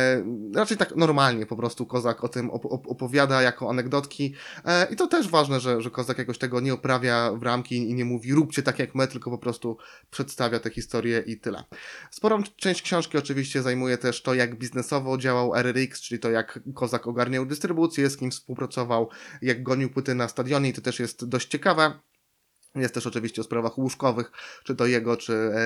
raczej 0.55 0.77
tak 0.77 0.97
normalnie 0.97 1.47
po 1.47 1.57
prostu 1.57 1.87
Kozak 1.87 2.25
o 2.25 2.29
tym 2.29 2.51
op 2.51 2.67
opowiada 2.67 3.43
jako 3.43 3.71
anegdotki 3.71 4.35
e, 4.65 4.87
i 4.91 4.97
to 4.97 5.07
też 5.07 5.29
ważne, 5.29 5.61
że, 5.61 5.83
że 5.83 5.91
Kozak 5.91 6.19
jakoś 6.19 6.39
tego 6.39 6.61
nie 6.61 6.75
oprawia 6.75 7.33
w 7.33 7.43
ramki 7.43 7.91
i 7.91 7.95
nie 7.95 8.05
mówi 8.05 8.35
róbcie 8.35 8.63
tak 8.63 8.79
jak 8.79 8.95
my, 8.95 9.09
tylko 9.09 9.31
po 9.31 9.39
prostu 9.39 9.77
przedstawia 10.11 10.59
te 10.61 10.71
historie 10.71 11.23
i 11.27 11.41
tyle. 11.41 11.65
Sporą 12.11 12.43
część 12.57 12.83
książki 12.83 13.19
oczywiście 13.19 13.63
zajmuje 13.63 13.99
też 13.99 14.23
to, 14.23 14.35
jak 14.35 14.59
biznesowo 14.59 15.19
działał 15.19 15.55
RRX, 15.55 16.01
czyli 16.01 16.19
to 16.19 16.31
jak 16.31 16.61
Kozak 16.75 17.07
ogarniał 17.07 17.47
dystrybucję, 17.47 18.11
z 18.11 18.17
kim 18.17 18.31
współpracował, 18.31 19.09
jak 19.43 19.63
gonił 19.63 19.91
płyty 19.91 20.15
na 20.15 20.29
stadionie 20.29 20.69
i 20.69 20.73
to 20.73 20.81
też 20.81 21.01
jest 21.01 21.25
dość 21.25 21.49
ciekawe. 21.49 22.08
Jest 22.75 22.95
też 22.95 23.07
oczywiście 23.07 23.41
o 23.41 23.45
sprawach 23.45 23.79
łóżkowych, 23.79 24.33
czy 24.65 24.77
to 24.77 24.87
jego, 24.87 25.17
czy 25.17 25.33
e, 25.33 25.59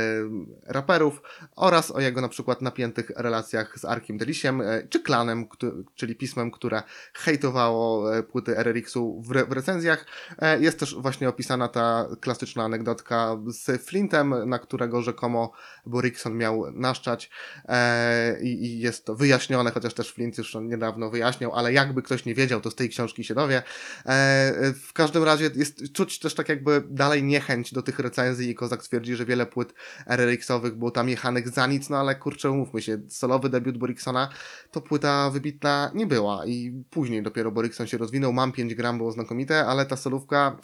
raperów, 0.67 1.23
oraz 1.57 1.91
o 1.91 2.01
jego 2.01 2.21
na 2.21 2.29
przykład 2.29 2.63
napiętych 2.63 3.11
relacjach 3.17 3.79
z 3.79 3.85
Arkiem 3.85 4.19
Delisiem, 4.19 4.61
e, 4.61 4.89
czy 4.89 5.01
klanem, 5.01 5.47
czyli 5.95 6.17
pismem, 6.17 6.51
które 6.51 6.83
hejtowało 7.15 8.17
e, 8.17 8.23
płyty 8.23 8.59
RRX-u 8.59 9.23
w, 9.23 9.31
re- 9.33 9.45
w 9.45 9.53
recenzjach. 9.53 10.07
E, 10.39 10.61
jest 10.61 10.79
też 10.79 10.95
właśnie 10.95 11.29
opisana 11.29 11.69
ta 11.69 12.09
klasyczna 12.21 12.65
anegdotka 12.65 13.39
z 13.47 13.83
Flintem, 13.83 14.49
na 14.49 14.59
którego 14.59 15.03
rzekomo 15.03 15.53
Borikson 15.87 16.37
miał 16.37 16.73
naszczać 16.73 17.31
e, 17.65 18.43
i, 18.43 18.65
i 18.65 18.79
jest 18.79 19.05
to 19.05 19.15
wyjaśnione, 19.15 19.71
chociaż 19.71 19.95
też 19.95 20.13
Flint 20.13 20.39
już 20.39 20.57
niedawno 20.63 21.11
wyjaśniał, 21.11 21.53
ale 21.55 21.73
jakby 21.73 22.03
ktoś 22.03 22.25
nie 22.25 22.35
wiedział, 22.35 22.61
to 22.61 22.71
z 22.71 22.75
tej 22.75 22.89
książki 22.89 23.25
się 23.25 23.35
dowie. 23.35 23.63
E, 24.07 24.73
w 24.73 24.93
każdym 24.93 25.25
razie 25.25 25.51
jest 25.55 25.93
czuć 25.93 26.19
też 26.19 26.35
tak 26.35 26.49
jakby 26.49 26.92
dalej 26.95 27.23
niechęć 27.23 27.73
do 27.73 27.83
tych 27.83 27.99
recenzji 27.99 28.51
i 28.51 28.55
Kozak 28.55 28.83
twierdzi, 28.83 29.17
że 29.17 29.25
wiele 29.25 29.47
płyt 29.47 29.75
RRX-owych 30.07 30.75
było 30.75 30.91
tam 30.91 31.09
jechanych 31.09 31.49
za 31.49 31.67
nic, 31.67 31.91
no 31.91 31.97
ale 31.97 32.15
kurczę, 32.15 32.51
umówmy 32.51 32.83
się, 32.83 32.99
solowy 33.09 33.49
debiut 33.49 33.79
Boriksona 33.79 34.29
to 34.71 34.81
płyta 34.81 35.31
wybitna 35.31 35.91
nie 35.95 36.07
była 36.07 36.47
i 36.47 36.85
później 36.91 37.23
dopiero 37.23 37.51
Borikson 37.51 37.87
się 37.87 37.99
rozwinął, 37.99 38.33
mam 38.33 38.53
5 38.53 38.75
gram, 38.75 38.99
było 38.99 39.13
znakomite, 39.13 39.67
ale 39.67 39.87
ta 39.87 39.97
solówka, 39.97 40.57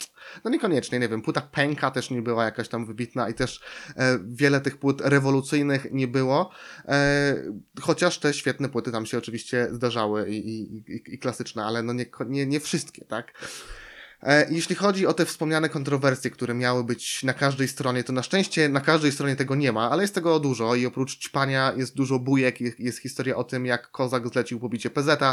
no 0.43 0.51
niekoniecznie, 0.51 0.99
nie 0.99 1.09
wiem, 1.09 1.21
płyta 1.21 1.41
Pęka 1.41 1.91
też 1.91 2.11
nie 2.11 2.21
była 2.21 2.45
jakaś 2.45 2.69
tam 2.69 2.85
wybitna 2.85 3.29
i 3.29 3.33
też 3.33 3.61
e, 3.95 4.19
wiele 4.27 4.61
tych 4.61 4.77
płyt 4.77 5.01
rewolucyjnych 5.01 5.87
nie 5.91 6.07
było, 6.07 6.51
e, 6.87 7.35
chociaż 7.81 8.19
te 8.19 8.33
świetne 8.33 8.69
płyty 8.69 8.91
tam 8.91 9.05
się 9.05 9.17
oczywiście 9.17 9.67
zdarzały 9.71 10.29
i, 10.29 10.49
i, 10.49 10.77
i, 10.77 11.13
i 11.13 11.19
klasyczne, 11.19 11.65
ale 11.65 11.83
no 11.83 11.93
nie, 11.93 12.05
nie, 12.27 12.45
nie 12.45 12.59
wszystkie, 12.59 13.05
tak? 13.05 13.33
E, 14.23 14.51
Jeśli 14.51 14.75
chodzi 14.75 15.07
o 15.07 15.13
te 15.13 15.25
wspomniane 15.25 15.69
kontrowersje, 15.69 16.31
które 16.31 16.53
miały 16.53 16.83
być 16.83 17.23
na 17.23 17.33
każdej 17.33 17.67
stronie, 17.67 18.03
to 18.03 18.13
na 18.13 18.23
szczęście 18.23 18.69
na 18.69 18.81
każdej 18.81 19.11
stronie 19.11 19.35
tego 19.35 19.55
nie 19.55 19.71
ma, 19.71 19.89
ale 19.89 20.03
jest 20.03 20.15
tego 20.15 20.39
dużo 20.39 20.75
i 20.75 20.85
oprócz 20.85 21.17
ćpania 21.17 21.73
jest 21.77 21.95
dużo 21.95 22.19
bujek, 22.19 22.61
jest, 22.61 22.79
jest 22.79 22.99
historia 22.99 23.35
o 23.35 23.43
tym, 23.43 23.65
jak 23.65 23.91
Kozak 23.91 24.27
zlecił 24.27 24.59
pobicie 24.59 24.89
PZ, 24.89 25.23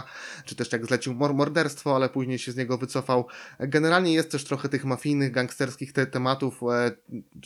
czy 0.45 0.57
też 0.57 0.73
jak 0.73 0.87
zlecił 0.87 1.14
mor 1.14 1.35
morderstwo, 1.35 1.97
ale 1.97 2.09
później 2.09 2.38
się 2.38 2.52
z 2.52 2.57
niego 2.57 2.78
wycofał. 2.78 3.26
Generalnie 3.61 4.12
jest 4.12 4.31
też 4.31 4.45
trochę 4.45 4.69
tych 4.69 4.85
mafijnych, 4.85 5.33
gangsterskich 5.33 5.93
te 5.93 6.07
tematów 6.07 6.61
e, 6.62 6.90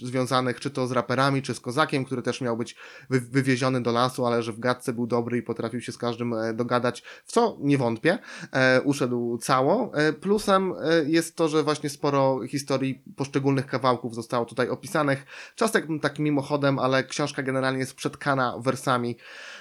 związanych 0.00 0.60
czy 0.60 0.70
to 0.70 0.86
z 0.86 0.92
raperami, 0.92 1.42
czy 1.42 1.54
z 1.54 1.60
Kozakiem, 1.60 2.04
który 2.04 2.22
też 2.22 2.40
miał 2.40 2.56
być 2.56 2.76
wy 3.10 3.20
wywieziony 3.20 3.82
do 3.82 3.92
lasu, 3.92 4.26
ale 4.26 4.42
że 4.42 4.52
w 4.52 4.60
gadce 4.60 4.92
był 4.92 5.06
dobry 5.06 5.38
i 5.38 5.42
potrafił 5.42 5.80
się 5.80 5.92
z 5.92 5.98
każdym 5.98 6.32
e, 6.34 6.54
dogadać, 6.54 7.02
w 7.24 7.32
co 7.32 7.56
nie 7.60 7.78
wątpię, 7.78 8.18
e, 8.52 8.80
uszedł 8.82 9.38
cało. 9.38 9.92
E, 9.94 10.12
plusem 10.12 10.72
e, 10.72 11.10
jest 11.30 11.36
to, 11.36 11.48
że 11.48 11.62
właśnie 11.62 11.90
sporo 11.90 12.40
historii 12.48 13.02
poszczególnych 13.16 13.66
kawałków 13.66 14.14
zostało 14.14 14.44
tutaj 14.44 14.68
opisanych. 14.68 15.26
Czasem 15.54 16.00
tak 16.00 16.18
mimochodem, 16.18 16.78
ale 16.78 17.04
książka 17.04 17.42
generalnie 17.42 17.78
jest 17.80 17.94
przetkana 17.94 18.58
wersami 18.58 19.16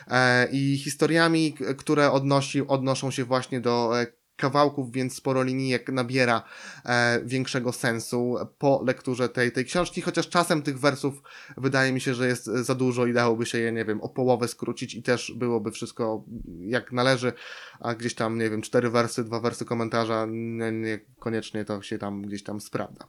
e, 0.07 0.47
i 0.51 0.77
historiami, 0.77 1.55
które 1.77 2.11
odnosi, 2.11 2.67
odnoszą 2.67 3.11
się 3.11 3.23
właśnie 3.25 3.61
do 3.61 4.01
e, 4.01 4.07
kawałków, 4.39 4.91
więc 4.91 5.15
sporo 5.15 5.43
linijek 5.43 5.89
nabiera 5.89 6.43
e, 6.85 7.21
większego 7.25 7.71
sensu 7.71 8.35
po 8.57 8.83
lekturze 8.87 9.29
tej, 9.29 9.51
tej 9.51 9.65
książki, 9.65 10.01
chociaż 10.01 10.29
czasem 10.29 10.61
tych 10.61 10.79
wersów 10.79 11.21
wydaje 11.57 11.93
mi 11.93 12.01
się, 12.01 12.13
że 12.13 12.27
jest 12.27 12.45
za 12.45 12.75
dużo 12.75 13.05
i 13.05 13.13
dałoby 13.13 13.45
się 13.45 13.57
je, 13.57 13.71
nie 13.71 13.85
wiem, 13.85 14.01
o 14.01 14.09
połowę 14.09 14.47
skrócić 14.47 14.95
i 14.95 15.03
też 15.03 15.33
byłoby 15.35 15.71
wszystko 15.71 16.25
jak 16.59 16.91
należy, 16.91 17.33
a 17.79 17.95
gdzieś 17.95 18.15
tam, 18.15 18.37
nie 18.37 18.49
wiem, 18.49 18.61
cztery 18.61 18.89
wersy, 18.89 19.23
dwa 19.23 19.39
wersy 19.39 19.65
komentarza, 19.65 20.25
nie- 20.29 20.99
niekoniecznie 21.19 21.65
to 21.65 21.81
się 21.81 21.97
tam 21.97 22.21
gdzieś 22.21 22.43
tam 22.43 22.61
sprawdza. 22.61 23.07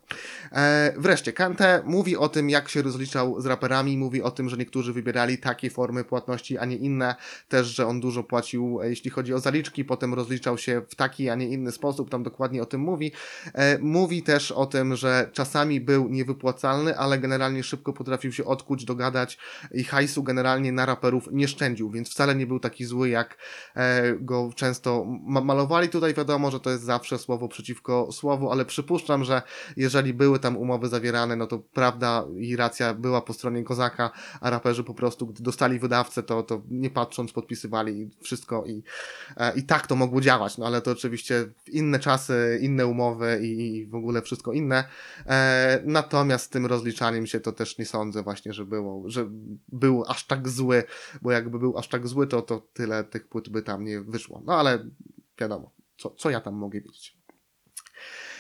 E, 0.52 0.95
wreszcie, 0.97 1.33
Kante 1.33 1.83
mówi 1.85 2.17
o 2.17 2.29
tym, 2.29 2.50
jak 2.50 2.69
się 2.69 2.83
rozliczał 2.83 3.40
z 3.40 3.47
raperami, 3.47 3.97
mówi 3.97 4.23
o 4.23 4.31
tym, 4.31 4.49
że 4.49 4.57
niektórzy 4.57 4.93
wybierali 4.93 5.38
takie 5.38 5.71
formy 5.71 6.05
płatności, 6.05 6.59
a 6.59 6.64
nie 6.64 6.76
inne, 6.76 7.14
też, 7.49 7.67
że 7.67 7.87
on 7.87 8.00
dużo 8.00 8.23
płacił, 8.23 8.81
e, 8.83 8.88
jeśli 8.88 9.11
chodzi 9.11 9.35
o 9.35 9.38
zaliczki, 9.38 9.85
potem 9.85 10.14
rozliczał 10.14 10.59
się 10.59 10.83
w 10.88 10.95
taki, 10.95 11.29
a 11.29 11.35
nie 11.35 11.49
inny 11.49 11.73
sposób, 11.73 12.11
tam 12.11 12.23
dokładnie 12.23 12.62
o 12.62 12.67
tym 12.67 12.81
mówi. 12.81 13.12
E, 13.55 13.79
mówi 13.79 14.23
też 14.23 14.52
o 14.52 14.67
tym, 14.67 14.97
że 14.97 15.31
czasami 15.33 15.81
był 15.81 16.09
niewypłacalny, 16.09 16.99
ale 16.99 17.19
generalnie 17.19 17.62
szybko 17.62 17.93
potrafił 17.93 18.33
się 18.33 18.45
odkuć, 18.45 18.85
dogadać 18.85 19.38
i 19.73 19.85
hajsu 19.85 20.23
generalnie 20.23 20.73
na 20.73 20.87
raperów 20.87 21.29
nie 21.33 21.49
szczędził, 21.49 21.90
więc 21.90 22.11
wcale 22.11 22.35
nie 22.35 22.47
był 22.47 22.61
taki 22.61 22.85
zły, 22.85 23.09
jak 23.09 23.38
e, 23.76 24.12
go 24.21 24.50
często 24.57 25.05
ma 25.07 25.40
malowali. 25.40 25.88
Tutaj 25.88 26.14
wiadomo, 26.14 26.50
że 26.50 26.61
to 26.61 26.71
jest 26.71 26.85
zawsze 26.85 27.19
słowo 27.19 27.49
przeciwko 27.49 28.00
słowu, 28.12 28.50
ale 28.50 28.64
przypuszczam, 28.64 29.25
że 29.25 29.42
jeżeli 29.76 30.14
były 30.14 30.38
tam 30.38 30.57
umowy 30.57 30.88
zawierane, 30.88 31.37
no 31.37 31.47
to 31.47 31.59
prawda 31.59 32.25
i 32.38 32.57
racja 32.57 32.95
była 32.95 33.21
po 33.21 33.33
stronie 33.33 33.64
Kozaka, 33.64 34.11
a 34.40 34.50
raperzy 34.50 34.85
po 34.85 34.95
prostu, 34.95 35.26
gdy 35.26 35.42
dostali 35.42 35.78
wydawcę, 35.78 36.23
to, 36.23 36.42
to 36.42 36.62
nie 36.71 36.90
patrząc 36.90 37.33
podpisywali 37.33 38.11
wszystko 38.21 38.64
i, 38.66 38.83
e, 39.37 39.59
i 39.59 39.62
tak 39.62 39.87
to 39.87 39.97
mogło 39.97 40.21
działać, 40.21 40.59
no 40.59 40.66
ale 40.66 40.80
to 40.80 40.90
oczywiście 40.90 41.47
inne 41.66 41.99
czasy, 41.99 42.59
inne 42.62 42.87
umowy 42.87 43.40
i, 43.42 43.76
i 43.76 43.87
w 43.87 43.95
ogóle 43.95 44.23
wszystko 44.23 44.52
inne. 44.52 44.85
E, 45.26 45.83
natomiast 45.85 46.45
z 46.45 46.49
tym 46.49 46.66
rozliczaniem 46.66 47.26
się 47.26 47.40
to 47.40 47.52
też 47.52 47.78
nie 47.78 47.87
sądzę 47.87 48.23
właśnie, 48.23 48.52
że 48.52 48.64
było, 48.64 49.11
że 49.11 49.28
był 49.69 50.04
aż 50.09 50.26
tak 50.26 50.49
zły, 50.49 50.85
bo 51.23 51.30
jakby 51.30 51.59
był 51.59 51.78
aż 51.78 51.88
tak 51.88 52.09
zły, 52.09 52.26
to, 52.26 52.42
to 52.42 52.69
tyle 52.73 53.04
tych 53.04 53.28
płyt 53.28 53.49
by 53.49 53.62
tam 53.62 53.85
nie 53.85 54.00
wyszło. 54.00 54.42
No 54.45 54.52
ale 54.52 54.87
wiadomo, 55.38 55.73
co, 55.99 56.11
co 56.11 56.30
ja 56.30 56.40
tam 56.40 56.54
mogę 56.54 56.80
wiedzieć. 56.80 57.20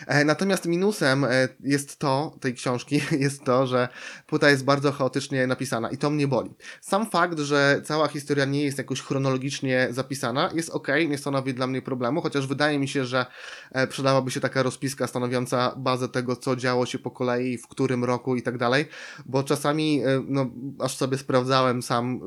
E, 0.06 0.24
Natomiast 0.24 0.66
minusem 0.66 1.24
e, 1.24 1.48
jest 1.60 1.98
to, 1.98 2.36
tej 2.40 2.54
książki, 2.54 3.00
jest 3.18 3.44
to, 3.44 3.66
że 3.66 3.88
płyta 4.26 4.50
jest 4.50 4.64
bardzo 4.64 4.92
chaotycznie 4.92 5.46
napisana 5.46 5.90
i 5.90 5.96
to 5.98 6.10
mnie 6.10 6.28
boli. 6.28 6.54
Sam 6.80 7.10
fakt, 7.10 7.38
że 7.38 7.80
cała 7.84 8.08
historia 8.08 8.44
nie 8.44 8.64
jest 8.64 8.78
jakoś 8.78 9.02
chronologicznie 9.02 9.88
zapisana, 9.90 10.50
jest 10.54 10.70
ok, 10.70 10.88
nie 11.08 11.18
stanowi 11.18 11.54
dla 11.54 11.66
mnie 11.66 11.82
problemu, 11.82 12.20
chociaż 12.20 12.46
wydaje 12.46 12.78
mi 12.78 12.88
się, 12.88 13.04
że 13.04 13.26
e, 13.72 13.86
przydałaby 13.86 14.30
się 14.30 14.40
taka 14.40 14.62
rozpiska 14.62 15.06
stanowiąca 15.06 15.74
bazę 15.76 16.08
tego, 16.08 16.36
co 16.36 16.56
działo 16.56 16.86
się 16.86 16.98
po 16.98 17.10
kolei, 17.10 17.58
w 17.58 17.68
którym 17.68 18.04
roku 18.04 18.36
i 18.36 18.42
tak 18.42 18.58
dalej, 18.58 18.88
bo 19.26 19.42
czasami, 19.42 20.02
no, 20.28 20.50
aż 20.78 20.96
sobie 20.96 21.18
sprawdzałem 21.18 21.82
sam, 21.82 22.20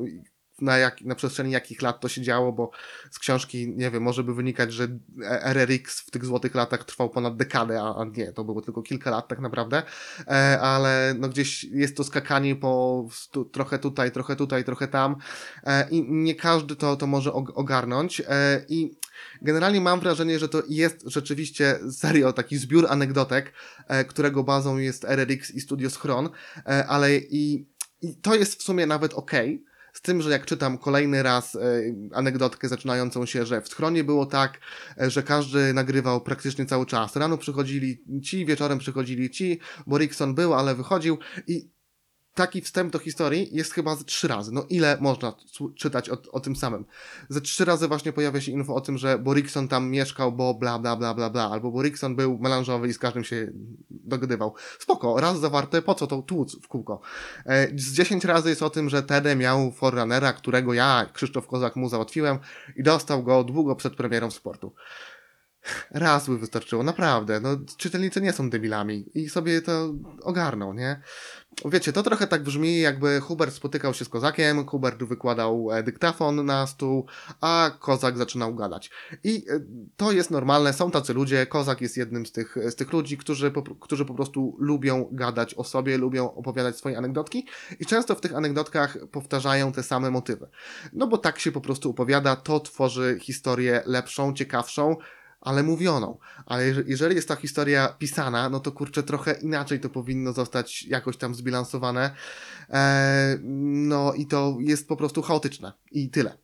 na, 0.64 0.78
jak, 0.78 1.02
na 1.02 1.16
przestrzeni 1.16 1.52
jakich 1.52 1.82
lat 1.82 2.00
to 2.00 2.10
się 2.10 2.22
działo, 2.22 2.52
bo 2.52 2.72
z 3.12 3.20
książki, 3.20 3.74
nie 3.76 3.92
wiem, 3.92 4.04
może 4.04 4.24
by 4.24 4.34
wynikać, 4.34 4.74
że 4.74 4.88
RRX 5.42 6.00
w 6.00 6.12
tych 6.12 6.26
złotych 6.26 6.56
latach 6.56 6.84
trwał 6.84 7.10
ponad 7.10 7.38
dekadę, 7.38 7.82
a, 7.82 7.96
a 7.96 8.06
nie, 8.06 8.34
to 8.34 8.44
było 8.44 8.62
tylko 8.62 8.82
kilka 8.82 9.12
lat 9.12 9.28
tak 9.28 9.40
naprawdę, 9.40 9.84
e, 10.28 10.60
ale 10.62 11.16
no 11.20 11.30
gdzieś 11.30 11.64
jest 11.64 11.98
to 11.98 12.04
skakanie 12.04 12.56
po 12.56 13.06
stu, 13.12 13.46
trochę 13.46 13.80
tutaj, 13.80 14.12
trochę 14.12 14.36
tutaj, 14.36 14.64
trochę 14.64 14.88
tam 14.88 15.16
e, 15.64 15.90
i 15.90 16.12
nie 16.12 16.36
każdy 16.36 16.76
to, 16.76 16.96
to 16.96 17.08
może 17.08 17.30
og- 17.30 17.52
ogarnąć 17.56 18.22
e, 18.28 18.66
i 18.70 18.98
generalnie 19.42 19.82
mam 19.82 20.00
wrażenie, 20.00 20.40
że 20.40 20.50
to 20.50 20.64
jest 20.70 21.04
rzeczywiście 21.06 21.80
serio 21.92 22.34
taki 22.34 22.58
zbiór 22.58 22.88
anegdotek, 22.90 23.54
e, 23.88 24.06
którego 24.06 24.44
bazą 24.44 24.78
jest 24.78 25.06
RRX 25.06 25.52
i 25.52 25.62
Studio 25.62 25.90
Schron, 25.90 26.30
e, 26.66 26.88
ale 26.88 27.18
i, 27.18 27.68
i 28.02 28.16
to 28.16 28.36
jest 28.36 28.60
w 28.60 28.64
sumie 28.64 28.86
nawet 28.86 29.14
okej, 29.14 29.64
z 29.94 30.02
tym, 30.02 30.22
że 30.22 30.30
jak 30.30 30.46
czytam 30.46 30.78
kolejny 30.78 31.24
raz 31.24 31.56
e, 31.56 31.60
anegdotkę 32.14 32.68
zaczynającą 32.70 33.26
się, 33.26 33.46
że 33.46 33.62
w 33.62 33.68
schronie 33.68 34.04
było 34.04 34.26
tak, 34.26 34.60
e, 35.02 35.10
że 35.10 35.24
każdy 35.24 35.74
nagrywał 35.74 36.22
praktycznie 36.22 36.66
cały 36.66 36.86
czas. 36.86 37.16
Rano 37.16 37.38
przychodzili 37.38 38.04
ci, 38.24 38.46
wieczorem 38.46 38.80
przychodzili 38.80 39.30
ci, 39.30 39.60
bo 39.88 39.98
Rickson 39.98 40.36
był, 40.36 40.54
ale 40.54 40.76
wychodził 40.76 41.18
i 41.48 41.73
taki 42.34 42.62
wstęp 42.62 42.94
do 42.94 43.00
historii 43.00 43.50
jest 43.52 43.74
chyba 43.74 43.96
ze 43.96 44.04
trzy 44.04 44.28
razy. 44.28 44.52
No 44.52 44.66
ile 44.70 44.98
można 45.02 45.34
czytać 45.76 46.10
o, 46.10 46.18
o 46.32 46.40
tym 46.40 46.56
samym? 46.56 46.86
Ze 47.30 47.42
trzy 47.42 47.66
razy 47.66 47.88
właśnie 47.88 48.14
pojawia 48.14 48.42
się 48.42 48.52
info 48.52 48.76
o 48.76 48.82
tym, 48.82 48.98
że 48.98 49.20
Borikson 49.20 49.68
tam 49.68 49.90
mieszkał, 49.90 50.32
bo 50.32 50.54
bla 50.54 50.80
bla 50.80 50.96
bla 50.96 51.14
bla 51.14 51.30
bla, 51.30 51.50
albo 51.52 51.72
Borikson 51.72 52.16
był 52.16 52.38
melanżowy 52.38 52.88
i 52.88 52.94
z 52.94 53.00
każdym 53.00 53.24
się 53.24 53.52
dogadywał. 53.90 54.54
Spoko, 54.80 55.20
raz 55.20 55.40
zawarte, 55.40 55.82
po 55.82 55.96
co 55.96 56.08
to 56.08 56.22
tłuc 56.22 56.62
w 56.62 56.68
kółko? 56.68 57.02
E, 57.46 57.68
Z 57.80 57.94
10 57.94 58.26
razy 58.26 58.50
jest 58.50 58.64
o 58.64 58.70
tym, 58.70 58.90
że 58.90 59.04
Tede 59.04 59.36
miał 59.36 59.72
Forerunnera, 59.72 60.34
którego 60.34 60.74
ja, 60.74 61.10
Krzysztof 61.14 61.48
Kozak, 61.48 61.76
mu 61.76 61.90
załatwiłem 61.90 62.40
i 62.76 62.84
dostał 62.84 63.24
go 63.24 63.44
długo 63.44 63.76
przed 63.76 63.96
premierą 63.96 64.32
sportu. 64.32 64.74
Raz 65.92 66.30
by 66.30 66.38
wystarczyło, 66.38 66.84
naprawdę. 66.84 67.40
No, 67.40 67.50
czytelnicy 67.78 68.22
nie 68.22 68.34
są 68.34 68.50
debilami 68.50 69.06
i 69.14 69.30
sobie 69.30 69.62
to 69.62 69.94
ogarną, 70.22 70.74
nie? 70.74 71.02
Wiecie, 71.66 71.94
to 71.94 72.04
trochę 72.04 72.28
tak 72.28 72.44
brzmi, 72.44 72.80
jakby 72.80 73.20
Hubert 73.20 73.54
spotykał 73.54 73.94
się 73.94 74.06
z 74.06 74.10
Kozakiem, 74.10 74.66
Hubert 74.66 75.04
wykładał 75.04 75.72
e, 75.72 75.84
dyktafon 75.84 76.46
na 76.46 76.68
stół, 76.68 77.06
a 77.42 77.72
Kozak 77.80 78.18
zaczynał 78.18 78.56
gadać. 78.56 78.92
I 79.24 79.46
e, 79.50 79.60
to 79.98 80.12
jest 80.12 80.32
normalne, 80.32 80.74
są 80.74 80.92
tacy 80.92 81.14
ludzie, 81.14 81.46
Kozak 81.46 81.82
jest 81.82 81.98
jednym 81.98 82.26
z 82.26 82.32
tych, 82.32 82.56
z 82.66 82.76
tych 82.76 82.94
ludzi, 82.94 83.18
którzy 83.18 83.52
po, 83.52 83.62
którzy 83.62 84.06
po 84.06 84.14
prostu 84.14 84.58
lubią 84.60 85.10
gadać 85.12 85.54
o 85.54 85.64
sobie, 85.64 85.98
lubią 85.98 86.34
opowiadać 86.34 86.78
swoje 86.78 86.98
anegdotki 86.98 87.48
i 87.80 87.86
często 87.86 88.16
w 88.16 88.22
tych 88.22 88.36
anegdotkach 88.36 88.98
powtarzają 89.12 89.72
te 89.72 89.84
same 89.84 90.12
motywy. 90.12 90.50
No 90.94 91.08
bo 91.08 91.18
tak 91.18 91.40
się 91.40 91.52
po 91.52 91.62
prostu 91.62 91.90
opowiada, 91.90 92.36
to 92.36 92.60
tworzy 92.60 93.18
historię 93.22 93.84
lepszą, 93.86 94.34
ciekawszą, 94.34 94.96
ale 95.44 95.64
mówioną. 95.64 96.18
Ale 96.46 96.64
jeże- 96.66 96.84
jeżeli 96.88 97.16
jest 97.16 97.28
ta 97.28 97.36
historia 97.36 97.96
pisana, 98.00 98.50
no 98.50 98.60
to 98.60 98.72
kurczę, 98.72 99.04
trochę 99.04 99.34
inaczej 99.34 99.80
to 99.80 99.90
powinno 99.90 100.34
zostać 100.34 100.84
jakoś 100.84 101.18
tam 101.18 101.36
zbilansowane. 101.36 102.12
E, 102.70 103.38
no 103.44 104.14
i 104.14 104.28
to 104.28 104.58
jest 104.60 104.88
po 104.88 104.96
prostu 104.96 105.22
chaotyczne. 105.22 105.74
I 105.92 106.10
tyle. 106.10 106.38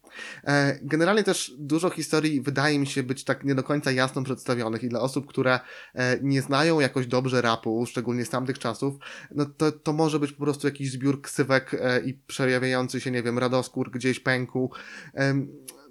E, 0.44 0.80
Generalnie 0.82 1.24
też 1.24 1.54
dużo 1.58 1.90
historii 1.90 2.42
wydaje 2.42 2.80
mi 2.80 2.88
się 2.88 3.04
być 3.04 3.24
tak 3.24 3.44
nie 3.44 3.56
do 3.56 3.64
końca 3.64 3.92
jasno 3.92 4.24
przedstawionych 4.24 4.84
i 4.84 4.90
dla 4.90 5.00
osób, 5.00 5.28
które 5.28 5.60
e, 5.94 6.20
nie 6.22 6.42
znają 6.42 6.80
jakoś 6.80 7.08
dobrze 7.08 7.42
rapu, 7.42 7.86
szczególnie 7.86 8.26
z 8.26 8.30
tamtych 8.30 8.60
czasów, 8.60 8.96
no 9.36 9.46
to, 9.46 9.72
to 9.72 9.94
może 9.94 10.20
być 10.20 10.32
po 10.32 10.44
prostu 10.44 10.68
jakiś 10.68 10.92
zbiór 10.92 11.22
ksywek 11.22 11.74
e, 11.74 12.00
i 12.00 12.14
przejawiający 12.14 13.02
się, 13.02 13.12
nie 13.12 13.24
wiem, 13.24 13.40
radoskór 13.40 13.92
gdzieś 13.92 14.20
pęku. 14.20 14.72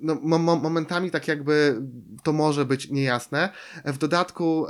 No, 0.01 0.15
mo- 0.23 0.39
mo- 0.39 0.57
momentami 0.57 1.11
tak 1.11 1.29
jakby 1.29 1.83
to 2.23 2.33
może 2.33 2.65
być 2.65 2.91
niejasne. 2.91 3.53
W 3.85 3.99
dodatku 3.99 4.67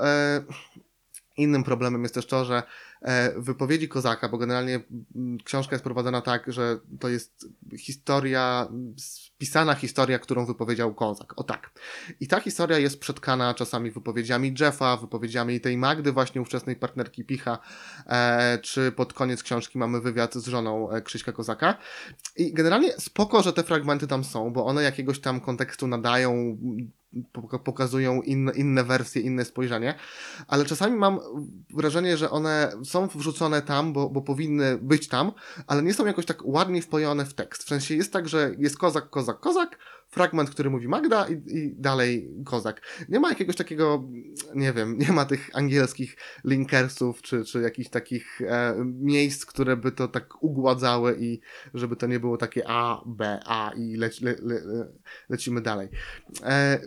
innym 1.39 1.65
problemem 1.65 2.03
jest 2.03 2.15
też 2.15 2.27
to, 2.27 2.45
że 2.45 2.63
e, 3.03 3.41
wypowiedzi 3.41 3.89
Kozaka, 3.89 4.29
bo 4.29 4.39
generalnie 4.39 4.81
książka 5.45 5.75
jest 5.75 5.85
prowadzona 5.85 6.21
tak, 6.21 6.53
że 6.53 6.79
to 7.01 7.09
jest 7.09 7.47
historia, 7.79 8.69
pisana 9.39 9.75
historia, 9.75 10.19
którą 10.19 10.47
wypowiedział 10.47 10.95
Kozak. 10.95 11.35
O 11.37 11.45
tak. 11.45 11.71
I 12.21 12.29
ta 12.29 12.41
historia 12.41 12.79
jest 12.79 13.01
przetkana 13.01 13.55
czasami 13.55 13.91
wypowiedziami 13.91 14.55
Jeffa, 14.61 14.97
wypowiedziami 14.97 15.61
tej 15.61 15.77
Magdy, 15.77 16.13
właśnie 16.13 16.41
ówczesnej 16.41 16.77
partnerki 16.77 17.25
Picha, 17.25 17.59
e, 18.07 18.59
czy 18.63 18.93
pod 18.93 19.13
koniec 19.13 19.43
książki 19.43 19.79
mamy 19.79 20.01
wywiad 20.01 20.35
z 20.35 20.47
żoną 20.47 20.91
e, 20.91 21.03
Krzyśka 21.03 21.33
Kozaka. 21.33 21.79
I 22.37 22.53
generalnie 22.53 22.93
spoko, 22.93 23.43
że 23.43 23.53
te 23.53 23.63
fragmenty 23.63 24.07
tam 24.07 24.25
są, 24.25 24.51
bo 24.51 24.67
one 24.67 24.83
jakiegoś 24.83 25.21
tam 25.21 25.41
kontekstu 25.41 25.87
nadają, 25.87 26.59
pokazują 27.65 28.23
inne, 28.23 28.53
inne 28.53 28.85
wersje, 28.85 29.23
inne 29.23 29.45
spojrzenie, 29.45 29.95
ale 30.49 30.65
czasami 30.65 30.97
mam 30.97 31.21
wrażenie, 31.71 32.17
że 32.17 32.31
one 32.31 32.73
są 32.85 33.07
wrzucone 33.07 33.63
tam, 33.63 33.93
bo, 33.93 34.11
bo 34.11 34.23
powinny 34.23 34.79
być 34.83 35.09
tam, 35.09 35.33
ale 35.67 35.83
nie 35.83 35.95
są 35.95 36.07
jakoś 36.07 36.27
tak 36.27 36.47
ładnie 36.47 36.83
wpojone 36.83 37.25
w 37.25 37.35
tekst. 37.35 37.63
W 37.63 37.69
sensie 37.69 37.95
jest 37.97 38.13
tak, 38.13 38.29
że 38.29 38.55
jest 38.59 38.79
kozak, 38.79 39.11
kozak, 39.11 39.41
kozak, 39.41 39.79
fragment, 40.09 40.51
który 40.51 40.71
mówi 40.71 40.89
Magda 40.89 41.27
i, 41.29 41.57
i 41.57 41.75
dalej 41.77 42.31
kozak. 42.45 42.83
Nie 43.09 43.21
ma 43.21 43.29
jakiegoś 43.29 43.57
takiego, 43.57 44.09
nie 44.55 44.73
wiem, 44.73 44.99
nie 44.99 45.13
ma 45.13 45.25
tych 45.25 45.51
angielskich 45.53 46.17
linkersów, 46.45 47.23
czy, 47.23 47.45
czy 47.45 47.61
jakichś 47.61 47.91
takich 47.91 48.41
e, 48.41 48.75
miejsc, 48.85 49.47
które 49.47 49.77
by 49.77 49.93
to 49.93 50.09
tak 50.09 50.43
ugładzały 50.43 51.17
i 51.21 51.41
żeby 51.75 51.97
to 51.97 52.07
nie 52.07 52.21
było 52.21 52.37
takie 52.37 52.63
A, 52.67 53.03
B, 53.07 53.41
A 53.47 53.73
i 53.77 53.97
le, 53.97 54.11
le, 54.23 54.37
le, 54.43 54.89
lecimy 55.29 55.61
dalej. 55.61 55.89
E, 56.43 56.81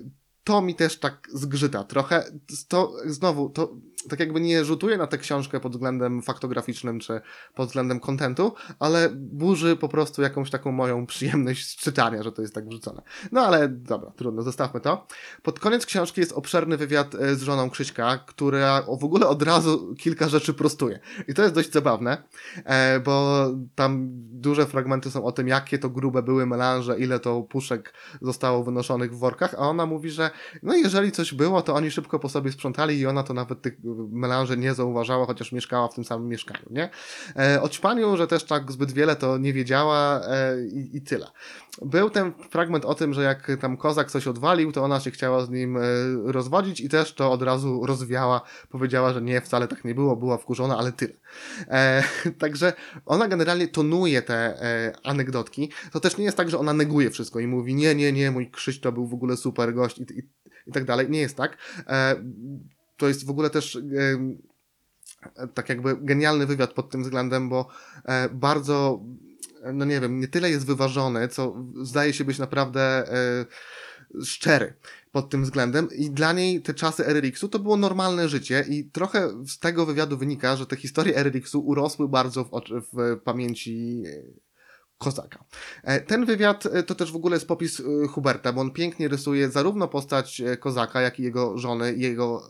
to 0.44 0.62
mi 0.62 0.76
też 0.76 1.00
tak 1.00 1.28
zgrzyta 1.34 1.84
trochę. 1.84 2.24
To 2.68 2.94
znowu, 3.06 3.50
to 3.50 3.76
tak 4.10 4.20
jakby 4.20 4.42
nie 4.42 4.66
rzutuje 4.66 4.98
na 4.98 5.08
tę 5.08 5.18
książkę 5.18 5.60
pod 5.60 5.72
względem 5.72 6.22
faktograficznym 6.22 7.00
czy 7.00 7.22
pod 7.56 7.68
względem 7.68 8.00
kontentu, 8.00 8.54
ale 8.80 9.10
burzy 9.16 9.76
po 9.76 9.90
prostu 9.90 10.22
jakąś 10.22 10.50
taką 10.50 10.72
moją 10.72 11.06
przyjemność 11.06 11.78
czytania, 11.78 12.24
że 12.24 12.32
to 12.32 12.42
jest 12.42 12.56
tak 12.56 12.70
wrzucone. 12.70 13.02
No 13.32 13.42
ale 13.42 13.70
dobra, 13.70 14.12
trudno, 14.16 14.42
zostawmy 14.42 14.80
to. 14.80 15.08
Pod 15.44 15.60
koniec 15.60 15.86
książki 15.86 16.22
jest 16.22 16.34
obszerny 16.34 16.78
wywiad 16.78 17.16
e, 17.16 17.36
z 17.36 17.42
żoną 17.42 17.70
Krzyśka, 17.70 18.18
która 18.18 18.82
w 18.82 19.04
ogóle 19.04 19.28
od 19.28 19.44
razu 19.44 19.96
kilka 19.96 20.30
rzeczy 20.30 20.54
prostuje. 20.54 21.00
I 21.28 21.34
to 21.34 21.42
jest 21.42 21.56
dość 21.56 21.72
zabawne, 21.72 22.24
e, 22.66 23.00
bo 23.00 23.46
tam 23.76 24.08
duże 24.32 24.66
fragmenty 24.66 25.12
są 25.12 25.24
o 25.24 25.32
tym, 25.32 25.48
jakie 25.48 25.80
to 25.80 25.90
grube 25.90 26.24
były 26.24 26.46
melanże, 26.46 27.00
ile 27.00 27.20
to 27.20 27.42
puszek 27.42 27.94
zostało 28.22 28.64
wynoszonych 28.64 29.16
w 29.16 29.20
workach, 29.20 29.54
a 29.54 29.58
ona 29.58 29.86
mówi, 29.86 30.10
że 30.10 30.32
no 30.64 30.76
jeżeli 30.76 31.12
coś 31.12 31.34
było, 31.34 31.62
to 31.62 31.76
oni 31.76 31.92
szybko 31.92 32.20
po 32.20 32.30
sobie 32.30 32.52
sprzątali 32.52 33.00
i 33.00 33.06
ona 33.06 33.24
to 33.24 33.34
nawet 33.34 33.62
tych 33.62 33.82
melanży 34.12 34.58
nie 34.58 34.74
zauważała, 34.74 35.26
chociaż 35.26 35.52
mieszkała 35.52 35.88
w 35.88 35.94
tym 35.94 36.04
samym 36.04 36.28
mieszkaniu, 36.28 36.66
nie? 36.70 36.90
E, 37.36 37.62
o 37.62 37.70
ćpaniu, 37.70 38.18
że 38.18 38.28
też 38.28 38.44
tak 38.44 38.72
zbyt 38.72 38.92
wiele 38.92 39.16
to 39.16 39.38
nie 39.38 39.54
wiedziała 39.54 40.22
e, 40.28 40.68
i, 40.68 40.98
i 40.98 41.02
tyle. 41.02 41.28
Był 41.82 42.10
ten 42.10 42.34
fragment 42.50 42.86
o 42.86 42.96
tym, 42.96 43.14
że 43.14 43.24
jak 43.24 43.52
tam 43.62 43.78
kozak 43.78 44.12
coś 44.12 44.28
odwalił, 44.28 44.72
to 44.72 44.84
ona 44.84 45.00
się 45.00 45.12
chciała 45.12 45.46
z 45.46 45.50
nim 45.50 45.78
e, 45.78 45.82
rozwodzić 46.26 46.82
i 46.82 46.90
też 46.90 47.14
to 47.14 47.32
od 47.32 47.42
razu 47.42 47.86
rozwiała. 47.86 48.42
Powiedziała, 48.70 49.14
że 49.14 49.22
nie, 49.22 49.42
wcale 49.42 49.68
tak 49.68 49.86
nie 49.86 49.96
było, 49.96 50.16
była 50.16 50.38
wkurzona, 50.38 50.78
ale 50.78 50.92
tyle. 50.92 51.14
E, 51.68 52.04
także 52.40 52.74
ona 53.06 53.28
generalnie 53.28 53.68
tonuje 53.68 54.22
te 54.22 54.36
e, 54.36 54.94
anegdotki. 55.04 55.72
To 55.92 56.00
też 56.00 56.18
nie 56.18 56.26
jest 56.26 56.38
tak, 56.38 56.50
że 56.50 56.60
ona 56.60 56.74
neguje 56.74 57.10
wszystko 57.10 57.40
i 57.40 57.48
mówi 57.48 57.76
nie, 57.76 57.96
nie, 57.96 58.12
nie, 58.12 58.32
mój 58.32 58.52
Krzyś 58.52 58.80
to 58.80 58.92
był 58.92 59.08
w 59.08 59.14
ogóle 59.14 59.38
super 59.38 59.74
gość 59.74 60.00
i, 60.00 60.02
i, 60.02 60.30
i 60.68 60.72
tak 60.72 60.86
dalej. 60.86 61.10
Nie 61.10 61.20
jest 61.20 61.38
tak. 61.38 61.58
E, 61.88 62.16
to 63.02 63.08
jest 63.08 63.26
w 63.26 63.30
ogóle 63.30 63.50
też 63.50 63.78
tak 65.54 65.70
jakby 65.70 65.98
genialny 65.98 66.46
wywiad 66.46 66.74
pod 66.74 66.90
tym 66.90 67.04
względem, 67.04 67.50
bo 67.50 67.68
e, 68.06 68.30
bardzo 68.30 69.04
no 69.74 69.86
nie 69.86 70.00
wiem, 70.00 70.20
nie 70.20 70.28
tyle 70.28 70.50
jest 70.50 70.66
wyważony, 70.66 71.28
co 71.28 71.56
zdaje 71.82 72.14
się 72.14 72.26
być 72.26 72.40
naprawdę 72.40 72.82
e, 72.82 73.46
szczery 74.26 74.74
pod 75.12 75.30
tym 75.30 75.44
względem 75.44 75.88
i 75.96 76.10
dla 76.10 76.34
niej 76.34 76.62
te 76.62 76.74
czasy 76.74 77.06
RRX-u 77.06 77.48
to 77.48 77.60
było 77.60 77.78
normalne 77.78 78.30
życie 78.30 78.66
i 78.70 78.86
trochę 78.86 79.46
z 79.46 79.60
tego 79.60 79.86
wywiadu 79.86 80.18
wynika, 80.18 80.56
że 80.56 80.66
te 80.66 80.76
historie 80.76 81.16
RRX-u 81.16 81.60
urosły 81.60 82.10
bardzo 82.10 82.44
w, 82.44 82.50
w 82.94 83.20
pamięci 83.24 84.04
Kozaka. 84.98 85.44
E, 85.84 86.02
Ten 86.02 86.26
wywiad 86.26 86.68
to 86.86 86.96
też 86.96 87.12
w 87.12 87.16
ogóle 87.16 87.36
jest 87.36 87.48
popis 87.48 87.82
Huberta, 88.10 88.54
bo 88.54 88.62
on 88.62 88.72
pięknie 88.72 89.08
rysuje 89.08 89.50
zarówno 89.50 89.88
postać 89.88 90.42
Kozaka, 90.60 91.02
jak 91.02 91.20
i 91.20 91.24
jego 91.24 91.58
żony, 91.58 91.96
jego 91.96 92.50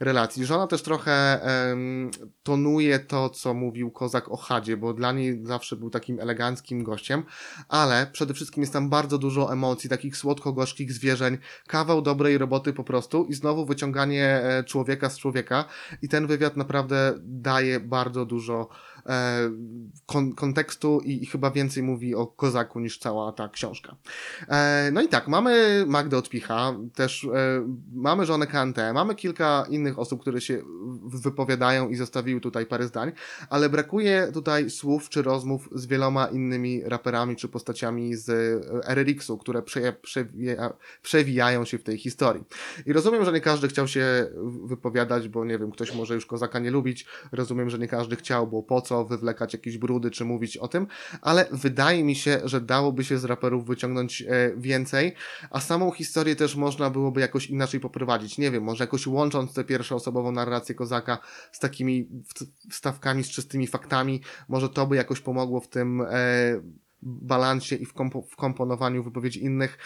relacji. 0.00 0.46
Żona 0.46 0.66
też 0.66 0.82
trochę 0.82 1.42
em, 1.42 2.10
tonuje 2.42 2.98
to, 2.98 3.30
co 3.30 3.54
mówił 3.54 3.90
Kozak 3.90 4.28
o 4.28 4.36
Hadzie, 4.36 4.76
bo 4.76 4.94
dla 4.94 5.12
niej 5.12 5.40
zawsze 5.46 5.76
był 5.76 5.90
takim 5.90 6.20
eleganckim 6.20 6.84
gościem, 6.84 7.22
ale 7.68 8.06
przede 8.12 8.34
wszystkim 8.34 8.62
jest 8.62 8.72
tam 8.72 8.90
bardzo 8.90 9.18
dużo 9.18 9.52
emocji, 9.52 9.90
takich 9.90 10.16
słodko-gorzkich 10.16 10.92
zwierzeń, 10.92 11.38
kawał 11.66 12.02
dobrej 12.02 12.38
roboty 12.38 12.72
po 12.72 12.84
prostu 12.84 13.24
i 13.24 13.34
znowu 13.34 13.66
wyciąganie 13.66 14.26
e, 14.26 14.64
człowieka 14.64 15.10
z 15.10 15.18
człowieka 15.18 15.64
i 16.02 16.08
ten 16.08 16.26
wywiad 16.26 16.56
naprawdę 16.56 17.14
daje 17.22 17.80
bardzo 17.80 18.24
dużo 18.24 18.68
e, 19.06 19.50
kon 20.06 20.32
kontekstu 20.34 21.00
i, 21.04 21.22
i 21.22 21.26
chyba 21.26 21.50
więcej 21.50 21.82
mówi 21.82 22.14
o 22.14 22.26
Kozaku 22.26 22.80
niż 22.80 22.98
cała 22.98 23.32
ta 23.32 23.48
książka. 23.48 23.96
E, 24.48 24.90
no 24.92 25.02
i 25.02 25.08
tak, 25.08 25.28
mamy 25.28 25.84
Magdę 25.86 26.18
Odpicha, 26.18 26.74
też 26.94 27.24
e, 27.24 27.28
mamy 27.92 28.26
żonę 28.26 28.46
Kantę, 28.46 28.92
mamy 28.92 29.14
kilka 29.14 29.66
innych 29.70 29.98
osób, 29.98 30.20
które 30.20 30.40
się 30.40 30.62
wypowiadają 31.04 31.88
i 31.88 31.96
zostawiły 31.96 32.40
tutaj 32.40 32.66
parę 32.66 32.86
zdań, 32.86 33.12
ale 33.50 33.68
brakuje 33.68 34.30
tutaj 34.34 34.70
słów 34.70 35.08
czy 35.08 35.22
rozmów 35.22 35.68
z 35.72 35.86
wieloma 35.86 36.26
innymi 36.26 36.82
raperami 36.84 37.36
czy 37.36 37.48
postaciami 37.48 38.16
z 38.16 38.28
e, 38.28 38.94
RRX-u, 38.94 39.38
które 39.38 39.62
prze, 39.62 39.92
przewija, 39.92 40.72
przewijają 41.02 41.64
się 41.64 41.78
w 41.78 41.82
tej 41.82 41.98
historii. 41.98 42.44
I 42.86 42.92
rozumiem, 42.92 43.24
że 43.24 43.32
nie 43.32 43.40
każdy 43.40 43.68
chciał 43.68 43.88
się 43.88 44.26
wypowiadać, 44.64 45.28
bo 45.28 45.44
nie 45.44 45.58
wiem, 45.58 45.70
ktoś 45.70 45.94
może 45.94 46.14
już 46.14 46.26
Kozaka 46.26 46.58
nie 46.58 46.70
lubić, 46.70 47.06
rozumiem, 47.32 47.70
że 47.70 47.78
nie 47.78 47.88
każdy 47.88 48.16
chciał, 48.16 48.46
bo 48.46 48.62
po 48.62 48.80
co 48.88 49.04
wywlekać 49.04 49.52
jakieś 49.52 49.78
brudy 49.78 50.10
czy 50.10 50.24
mówić 50.24 50.56
o 50.56 50.68
tym, 50.68 50.86
ale 51.22 51.46
wydaje 51.52 52.04
mi 52.04 52.14
się, 52.14 52.40
że 52.44 52.60
dałoby 52.60 53.04
się 53.04 53.18
z 53.18 53.24
raperów 53.24 53.66
wyciągnąć 53.66 54.22
e, 54.22 54.26
więcej, 54.56 55.14
a 55.50 55.60
samą 55.60 55.90
historię 55.90 56.36
też 56.36 56.56
można 56.56 56.90
byłoby 56.90 57.20
jakoś 57.20 57.46
inaczej 57.46 57.80
poprowadzić. 57.80 58.38
Nie 58.38 58.50
wiem, 58.50 58.62
może 58.62 58.84
jakoś 58.84 59.06
łącząc 59.06 59.54
tę 59.54 59.64
pierwszoosobową 59.64 60.32
narrację 60.32 60.74
Kozaka 60.74 61.18
z 61.52 61.58
takimi 61.58 62.08
wstawkami, 62.70 63.24
z 63.24 63.28
czystymi 63.28 63.66
faktami, 63.66 64.20
może 64.48 64.68
to 64.68 64.86
by 64.86 64.96
jakoś 64.96 65.20
pomogło 65.20 65.60
w 65.60 65.68
tym 65.68 66.00
e, 66.00 66.60
balansie 67.02 67.76
i 67.76 67.86
w 68.30 68.36
komponowaniu 68.36 69.02
wypowiedzi 69.02 69.44
innych. 69.44 69.78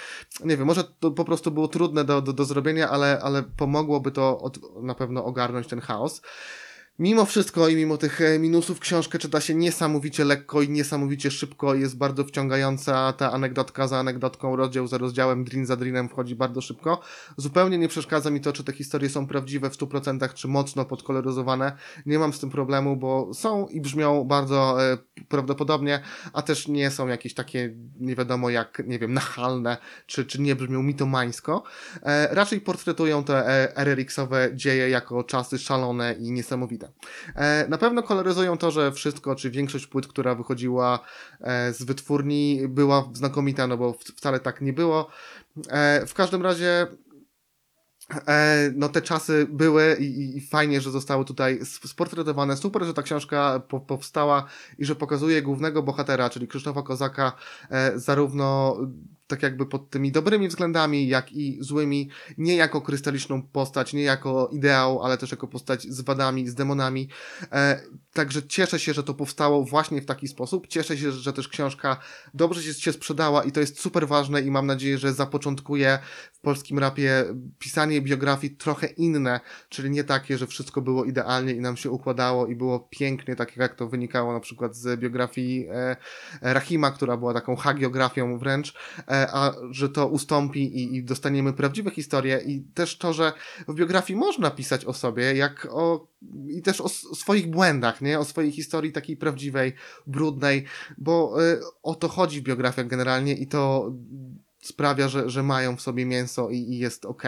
Nie 0.45 0.57
wiem, 0.57 0.67
może 0.67 0.85
to 0.85 1.11
po 1.11 1.25
prostu 1.25 1.51
było 1.51 1.69
trudne 1.69 2.05
do, 2.05 2.23
do, 2.23 2.33
do 2.33 2.45
zrobienia, 2.45 2.91
ale, 2.91 3.21
ale 3.23 3.43
pomogłoby 3.43 4.11
to 4.11 4.41
od, 4.41 4.83
na 4.83 4.95
pewno 4.95 5.25
ogarnąć 5.25 5.67
ten 5.67 5.81
chaos. 5.81 6.23
Mimo 6.99 7.25
wszystko 7.25 7.69
i 7.69 7.77
mimo 7.77 7.97
tych 7.97 8.21
e, 8.21 8.39
minusów 8.39 8.81
książkę 8.81 9.19
czyta 9.19 9.41
się 9.41 9.55
niesamowicie 9.55 10.25
lekko 10.25 10.63
i 10.63 10.69
niesamowicie 10.69 11.31
szybko. 11.31 11.75
Jest 11.75 11.99
bardzo 11.99 12.25
wciągająca 12.25 13.13
ta 13.13 13.33
anegdotka 13.33 13.89
za 13.89 13.99
anegdotką, 13.99 14.57
rozdział 14.57 14.87
za 14.87 14.99
rozdziałem, 14.99 15.45
drin 15.45 15.67
za 15.67 15.77
drinem 15.77 16.09
wchodzi 16.09 16.37
bardzo 16.37 16.61
szybko. 16.61 17.01
Zupełnie 17.37 17.79
nie 17.79 17.89
przeszkadza 17.89 18.31
mi 18.31 18.41
to, 18.41 18.53
czy 18.53 18.65
te 18.65 18.73
historie 18.73 19.11
są 19.11 19.27
prawdziwe 19.27 19.71
w 19.71 19.77
100%, 19.77 20.35
czy 20.35 20.49
mocno 20.49 20.85
podkoloryzowane. 20.85 21.73
Nie 22.07 22.19
mam 22.19 22.33
z 22.33 22.41
tym 22.41 22.51
problemu, 22.51 22.97
bo 22.97 23.35
są 23.35 23.67
i 23.67 23.81
brzmią 23.81 24.25
bardzo 24.25 24.85
e, 24.85 24.99
prawdopodobnie, 25.29 26.01
a 26.33 26.43
też 26.43 26.69
nie 26.69 26.91
są 26.91 27.09
jakieś 27.09 27.35
takie 27.35 27.75
nie 28.01 28.17
wiadomo 28.17 28.51
jak, 28.51 28.83
nie 28.87 28.99
wiem, 28.99 29.13
nachalne, 29.13 29.77
czy, 30.07 30.27
czy 30.27 30.41
nie 30.41 30.57
brzmią 30.57 30.83
mitomańsko. 30.83 31.63
E, 32.03 32.35
raczej 32.35 32.61
portretują 32.61 33.25
te 33.25 33.47
e, 33.47 33.77
RRX-owe 33.77 34.51
dzieje 34.55 34.89
jako 34.89 35.25
czasy 35.25 35.59
szalone 35.59 36.15
i 36.19 36.33
niesamowite. 36.33 36.82
E, 37.35 37.67
na 37.69 37.79
pewno 37.79 38.03
koloryzują 38.03 38.59
to, 38.59 38.71
że 38.71 38.93
wszystko, 38.93 39.35
czy 39.35 39.51
większość 39.51 39.87
płyt, 39.87 40.07
która 40.07 40.35
wychodziła 40.35 41.01
e, 41.41 41.73
z 41.73 41.83
wytwórni, 41.83 42.69
była 42.69 43.11
znakomita, 43.13 43.67
no 43.67 43.77
bo 43.77 43.93
wcale 44.17 44.41
tak 44.41 44.61
nie 44.61 44.73
było. 44.73 45.11
E, 45.69 46.07
w 46.07 46.15
każdym 46.15 46.43
razie 46.43 46.87
no 48.75 48.89
te 48.89 49.03
czasy 49.03 49.47
były 49.51 49.97
i, 50.01 50.37
i 50.37 50.41
fajnie, 50.41 50.81
że 50.81 50.91
zostały 50.91 51.25
tutaj 51.25 51.59
sp- 51.73 51.89
sportretowane. 51.89 52.57
Super, 52.57 52.85
że 52.85 52.95
ta 52.95 53.03
książka 53.03 53.63
po, 53.69 53.81
powstała 53.81 54.47
i 54.79 54.85
że 54.85 54.95
pokazuje 54.95 55.43
głównego 55.43 55.83
bohatera, 55.83 56.31
czyli 56.31 56.49
Krzysztofa 56.49 56.83
Kozaka, 56.83 57.33
zarówno 57.95 58.77
tak 59.33 59.43
jakby 59.43 59.67
pod 59.67 59.91
tymi 59.91 60.13
dobrymi 60.13 60.49
względami, 60.49 61.09
jak 61.09 61.33
i 61.33 61.59
złymi, 61.61 62.09
nie 62.39 62.57
jako 62.57 62.81
krystaliczną 62.81 63.43
postać, 63.43 63.93
nie 63.93 64.03
jako 64.03 64.49
ideał, 64.53 65.03
ale 65.03 65.19
też 65.19 65.31
jako 65.31 65.49
postać 65.49 65.83
z 65.83 66.01
wadami, 66.01 66.49
z 66.49 66.55
demonami. 66.55 67.09
E, 67.53 67.81
także 68.13 68.43
cieszę 68.43 68.79
się, 68.79 68.93
że 68.93 69.03
to 69.03 69.15
powstało 69.15 69.65
właśnie 69.65 70.03
w 70.03 70.07
taki 70.07 70.29
sposób. 70.29 70.67
Cieszę 70.67 70.99
się, 70.99 71.13
że 71.13 71.33
też 71.33 71.49
książka 71.49 71.97
dobrze 72.35 72.63
się, 72.63 72.75
się 72.75 72.93
sprzedała 72.93 73.45
i 73.45 73.53
to 73.53 73.61
jest 73.61 73.81
super 73.81 74.09
ważne 74.09 74.41
i 74.41 74.51
mam 74.51 74.67
nadzieję, 74.67 74.99
że 74.99 75.13
zapoczątkuje 75.13 75.99
w 76.33 76.41
polskim 76.41 76.79
rapie 76.79 77.25
pisanie 77.59 78.01
biografii 78.01 78.57
trochę 78.57 78.87
inne, 78.87 79.41
czyli 79.69 79.91
nie 79.91 80.05
takie, 80.05 80.39
że 80.39 80.47
wszystko 80.47 80.83
było 80.83 81.05
idealnie 81.05 81.53
i 81.53 81.61
nam 81.61 81.77
się 81.77 81.91
układało 81.91 82.47
i 82.47 82.57
było 82.57 82.81
pięknie, 82.81 83.37
tak 83.37 83.57
jak 83.57 83.75
to 83.75 83.89
wynikało 83.89 84.33
na 84.33 84.41
przykład 84.41 84.77
z 84.77 85.01
biografii 85.01 85.69
e, 85.71 85.97
Rahima, 86.43 86.91
która 86.91 87.17
była 87.17 87.35
taką 87.35 87.57
hagiografią 87.57 88.39
wręcz, 88.39 88.75
e, 89.09 89.22
a 89.33 89.55
że 89.71 89.89
to 89.89 90.09
ustąpi 90.09 90.61
i, 90.61 90.97
i 90.97 91.05
dostaniemy 91.05 91.53
prawdziwe 91.53 91.91
historie 91.91 92.43
i 92.47 92.63
też 92.75 92.99
to, 92.99 93.13
że 93.13 93.33
w 93.69 93.75
biografii 93.75 94.19
można 94.19 94.51
pisać 94.51 94.85
o 94.85 94.93
sobie, 94.93 95.35
jak 95.35 95.69
o 95.71 96.13
i 96.49 96.63
też 96.63 96.81
o, 96.81 96.85
o 96.85 97.15
swoich 97.15 97.51
błędach, 97.51 98.01
nie? 98.01 98.19
O 98.19 98.25
swojej 98.25 98.53
historii 98.53 98.93
takiej 98.93 99.17
prawdziwej, 99.17 99.73
brudnej, 100.07 100.65
bo 100.99 101.43
y, 101.43 101.61
o 101.83 101.95
to 101.95 102.09
chodzi 102.09 102.41
w 102.41 102.45
biografiach 102.45 102.87
generalnie 102.87 103.35
i 103.35 103.47
to 103.47 103.93
sprawia, 104.63 105.09
że, 105.09 105.31
że 105.31 105.43
mają 105.43 105.77
w 105.77 105.83
sobie 105.83 106.07
mięso 106.07 106.51
i, 106.51 106.57
i 106.57 106.79
jest 106.79 107.05
ok. 107.05 107.23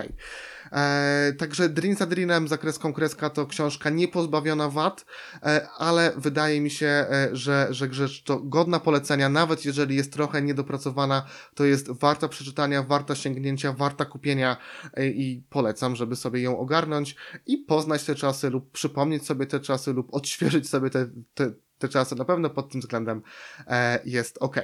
E, 0.72 1.32
także 1.38 1.68
Dream 1.68 1.96
za 1.96 2.06
Dreamem, 2.06 2.48
za 2.48 2.58
kreską 2.58 2.92
kreska 2.92 3.30
to 3.30 3.46
książka 3.46 3.90
niepozbawiona 3.90 4.68
wad, 4.68 5.04
e, 5.42 5.68
ale 5.78 6.12
wydaje 6.16 6.60
mi 6.60 6.70
się, 6.70 6.86
e, 6.86 7.28
że, 7.32 7.66
że 7.70 7.92
rzecz 7.92 8.22
to 8.22 8.40
godna 8.40 8.80
polecenia, 8.80 9.28
nawet 9.28 9.64
jeżeli 9.64 9.96
jest 9.96 10.12
trochę 10.12 10.42
niedopracowana, 10.42 11.26
to 11.54 11.64
jest 11.64 11.90
warta 11.90 12.28
przeczytania, 12.28 12.82
warta 12.82 13.14
sięgnięcia, 13.14 13.72
warta 13.72 14.04
kupienia 14.04 14.56
e, 14.94 15.06
i 15.06 15.42
polecam, 15.50 15.96
żeby 15.96 16.16
sobie 16.16 16.42
ją 16.42 16.58
ogarnąć 16.58 17.16
i 17.46 17.58
poznać 17.58 18.04
te 18.04 18.14
czasy 18.14 18.50
lub 18.50 18.70
przypomnieć 18.70 19.26
sobie 19.26 19.46
te 19.46 19.60
czasy 19.60 19.92
lub 19.92 20.14
odświeżyć 20.14 20.68
sobie 20.68 20.90
te, 20.90 21.10
te, 21.34 21.52
te 21.78 21.88
czasy. 21.88 22.16
Na 22.16 22.24
pewno 22.24 22.50
pod 22.50 22.72
tym 22.72 22.80
względem 22.80 23.22
e, 23.66 24.00
jest 24.04 24.38
ok. 24.40 24.56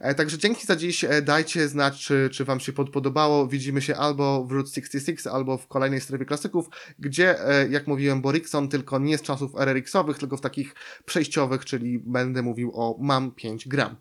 E, 0.00 0.14
także 0.14 0.38
dzięki 0.38 0.66
za 0.66 0.76
dziś. 0.76 1.04
E, 1.04 1.22
dajcie 1.22 1.68
znać, 1.68 2.04
czy, 2.04 2.28
czy 2.32 2.44
Wam 2.44 2.60
się 2.60 2.72
pod- 2.72 2.90
podobało. 2.90 3.46
Widzimy 3.46 3.82
się 3.82 3.96
albo 3.96 4.44
w 4.44 4.52
Route 4.52 4.70
66, 4.70 5.26
albo 5.26 5.58
w 5.58 5.66
kolejnej 5.68 6.00
strefie 6.00 6.24
klasyków, 6.24 6.68
gdzie, 6.98 7.36
jak 7.70 7.86
mówiłem, 7.86 8.22
Borikson 8.22 8.68
tylko 8.68 8.98
nie 8.98 9.18
z 9.18 9.22
czasów 9.22 9.54
RRX-owych, 9.54 10.18
tylko 10.18 10.36
w 10.36 10.40
takich 10.40 10.74
przejściowych, 11.04 11.64
czyli 11.64 11.98
będę 11.98 12.42
mówił 12.42 12.72
o 12.74 12.96
mam 13.00 13.30
5 13.30 13.68
gram. 13.68 13.96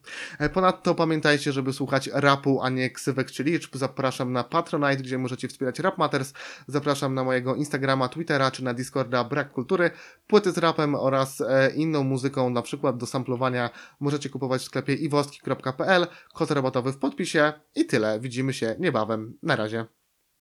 Ponadto 0.53 0.95
pamiętajcie, 0.95 1.51
żeby 1.51 1.73
słuchać 1.73 2.09
rapu, 2.13 2.61
a 2.61 2.69
nie 2.69 2.89
ksywek 2.89 3.31
czy 3.31 3.43
liczb. 3.43 3.75
Zapraszam 3.75 4.33
na 4.33 4.43
Patronite, 4.43 5.03
gdzie 5.03 5.17
możecie 5.17 5.47
wspierać 5.47 5.79
Rap 5.79 5.97
Matters. 5.97 6.33
Zapraszam 6.67 7.13
na 7.13 7.23
mojego 7.23 7.55
Instagrama, 7.55 8.09
Twittera 8.09 8.51
czy 8.51 8.63
na 8.63 8.73
Discorda 8.73 9.23
Brak 9.23 9.51
Kultury. 9.51 9.91
Płyty 10.27 10.51
z 10.51 10.57
rapem 10.57 10.95
oraz 10.95 11.43
inną 11.75 12.03
muzyką, 12.03 12.49
na 12.59 12.63
przykład 12.63 12.97
do 12.97 13.05
samplowania, 13.05 13.69
możecie 13.99 14.29
kupować 14.29 14.61
w 14.61 14.65
sklepie 14.65 14.93
iwoski.pl. 14.93 16.07
Kod 16.33 16.51
rabatowy 16.51 16.91
w 16.91 16.97
podpisie 16.97 17.53
i 17.75 17.85
tyle. 17.85 18.19
Widzimy 18.19 18.53
się 18.53 18.75
niebawem. 18.79 19.37
Na 19.43 19.55
razie. 19.55 19.98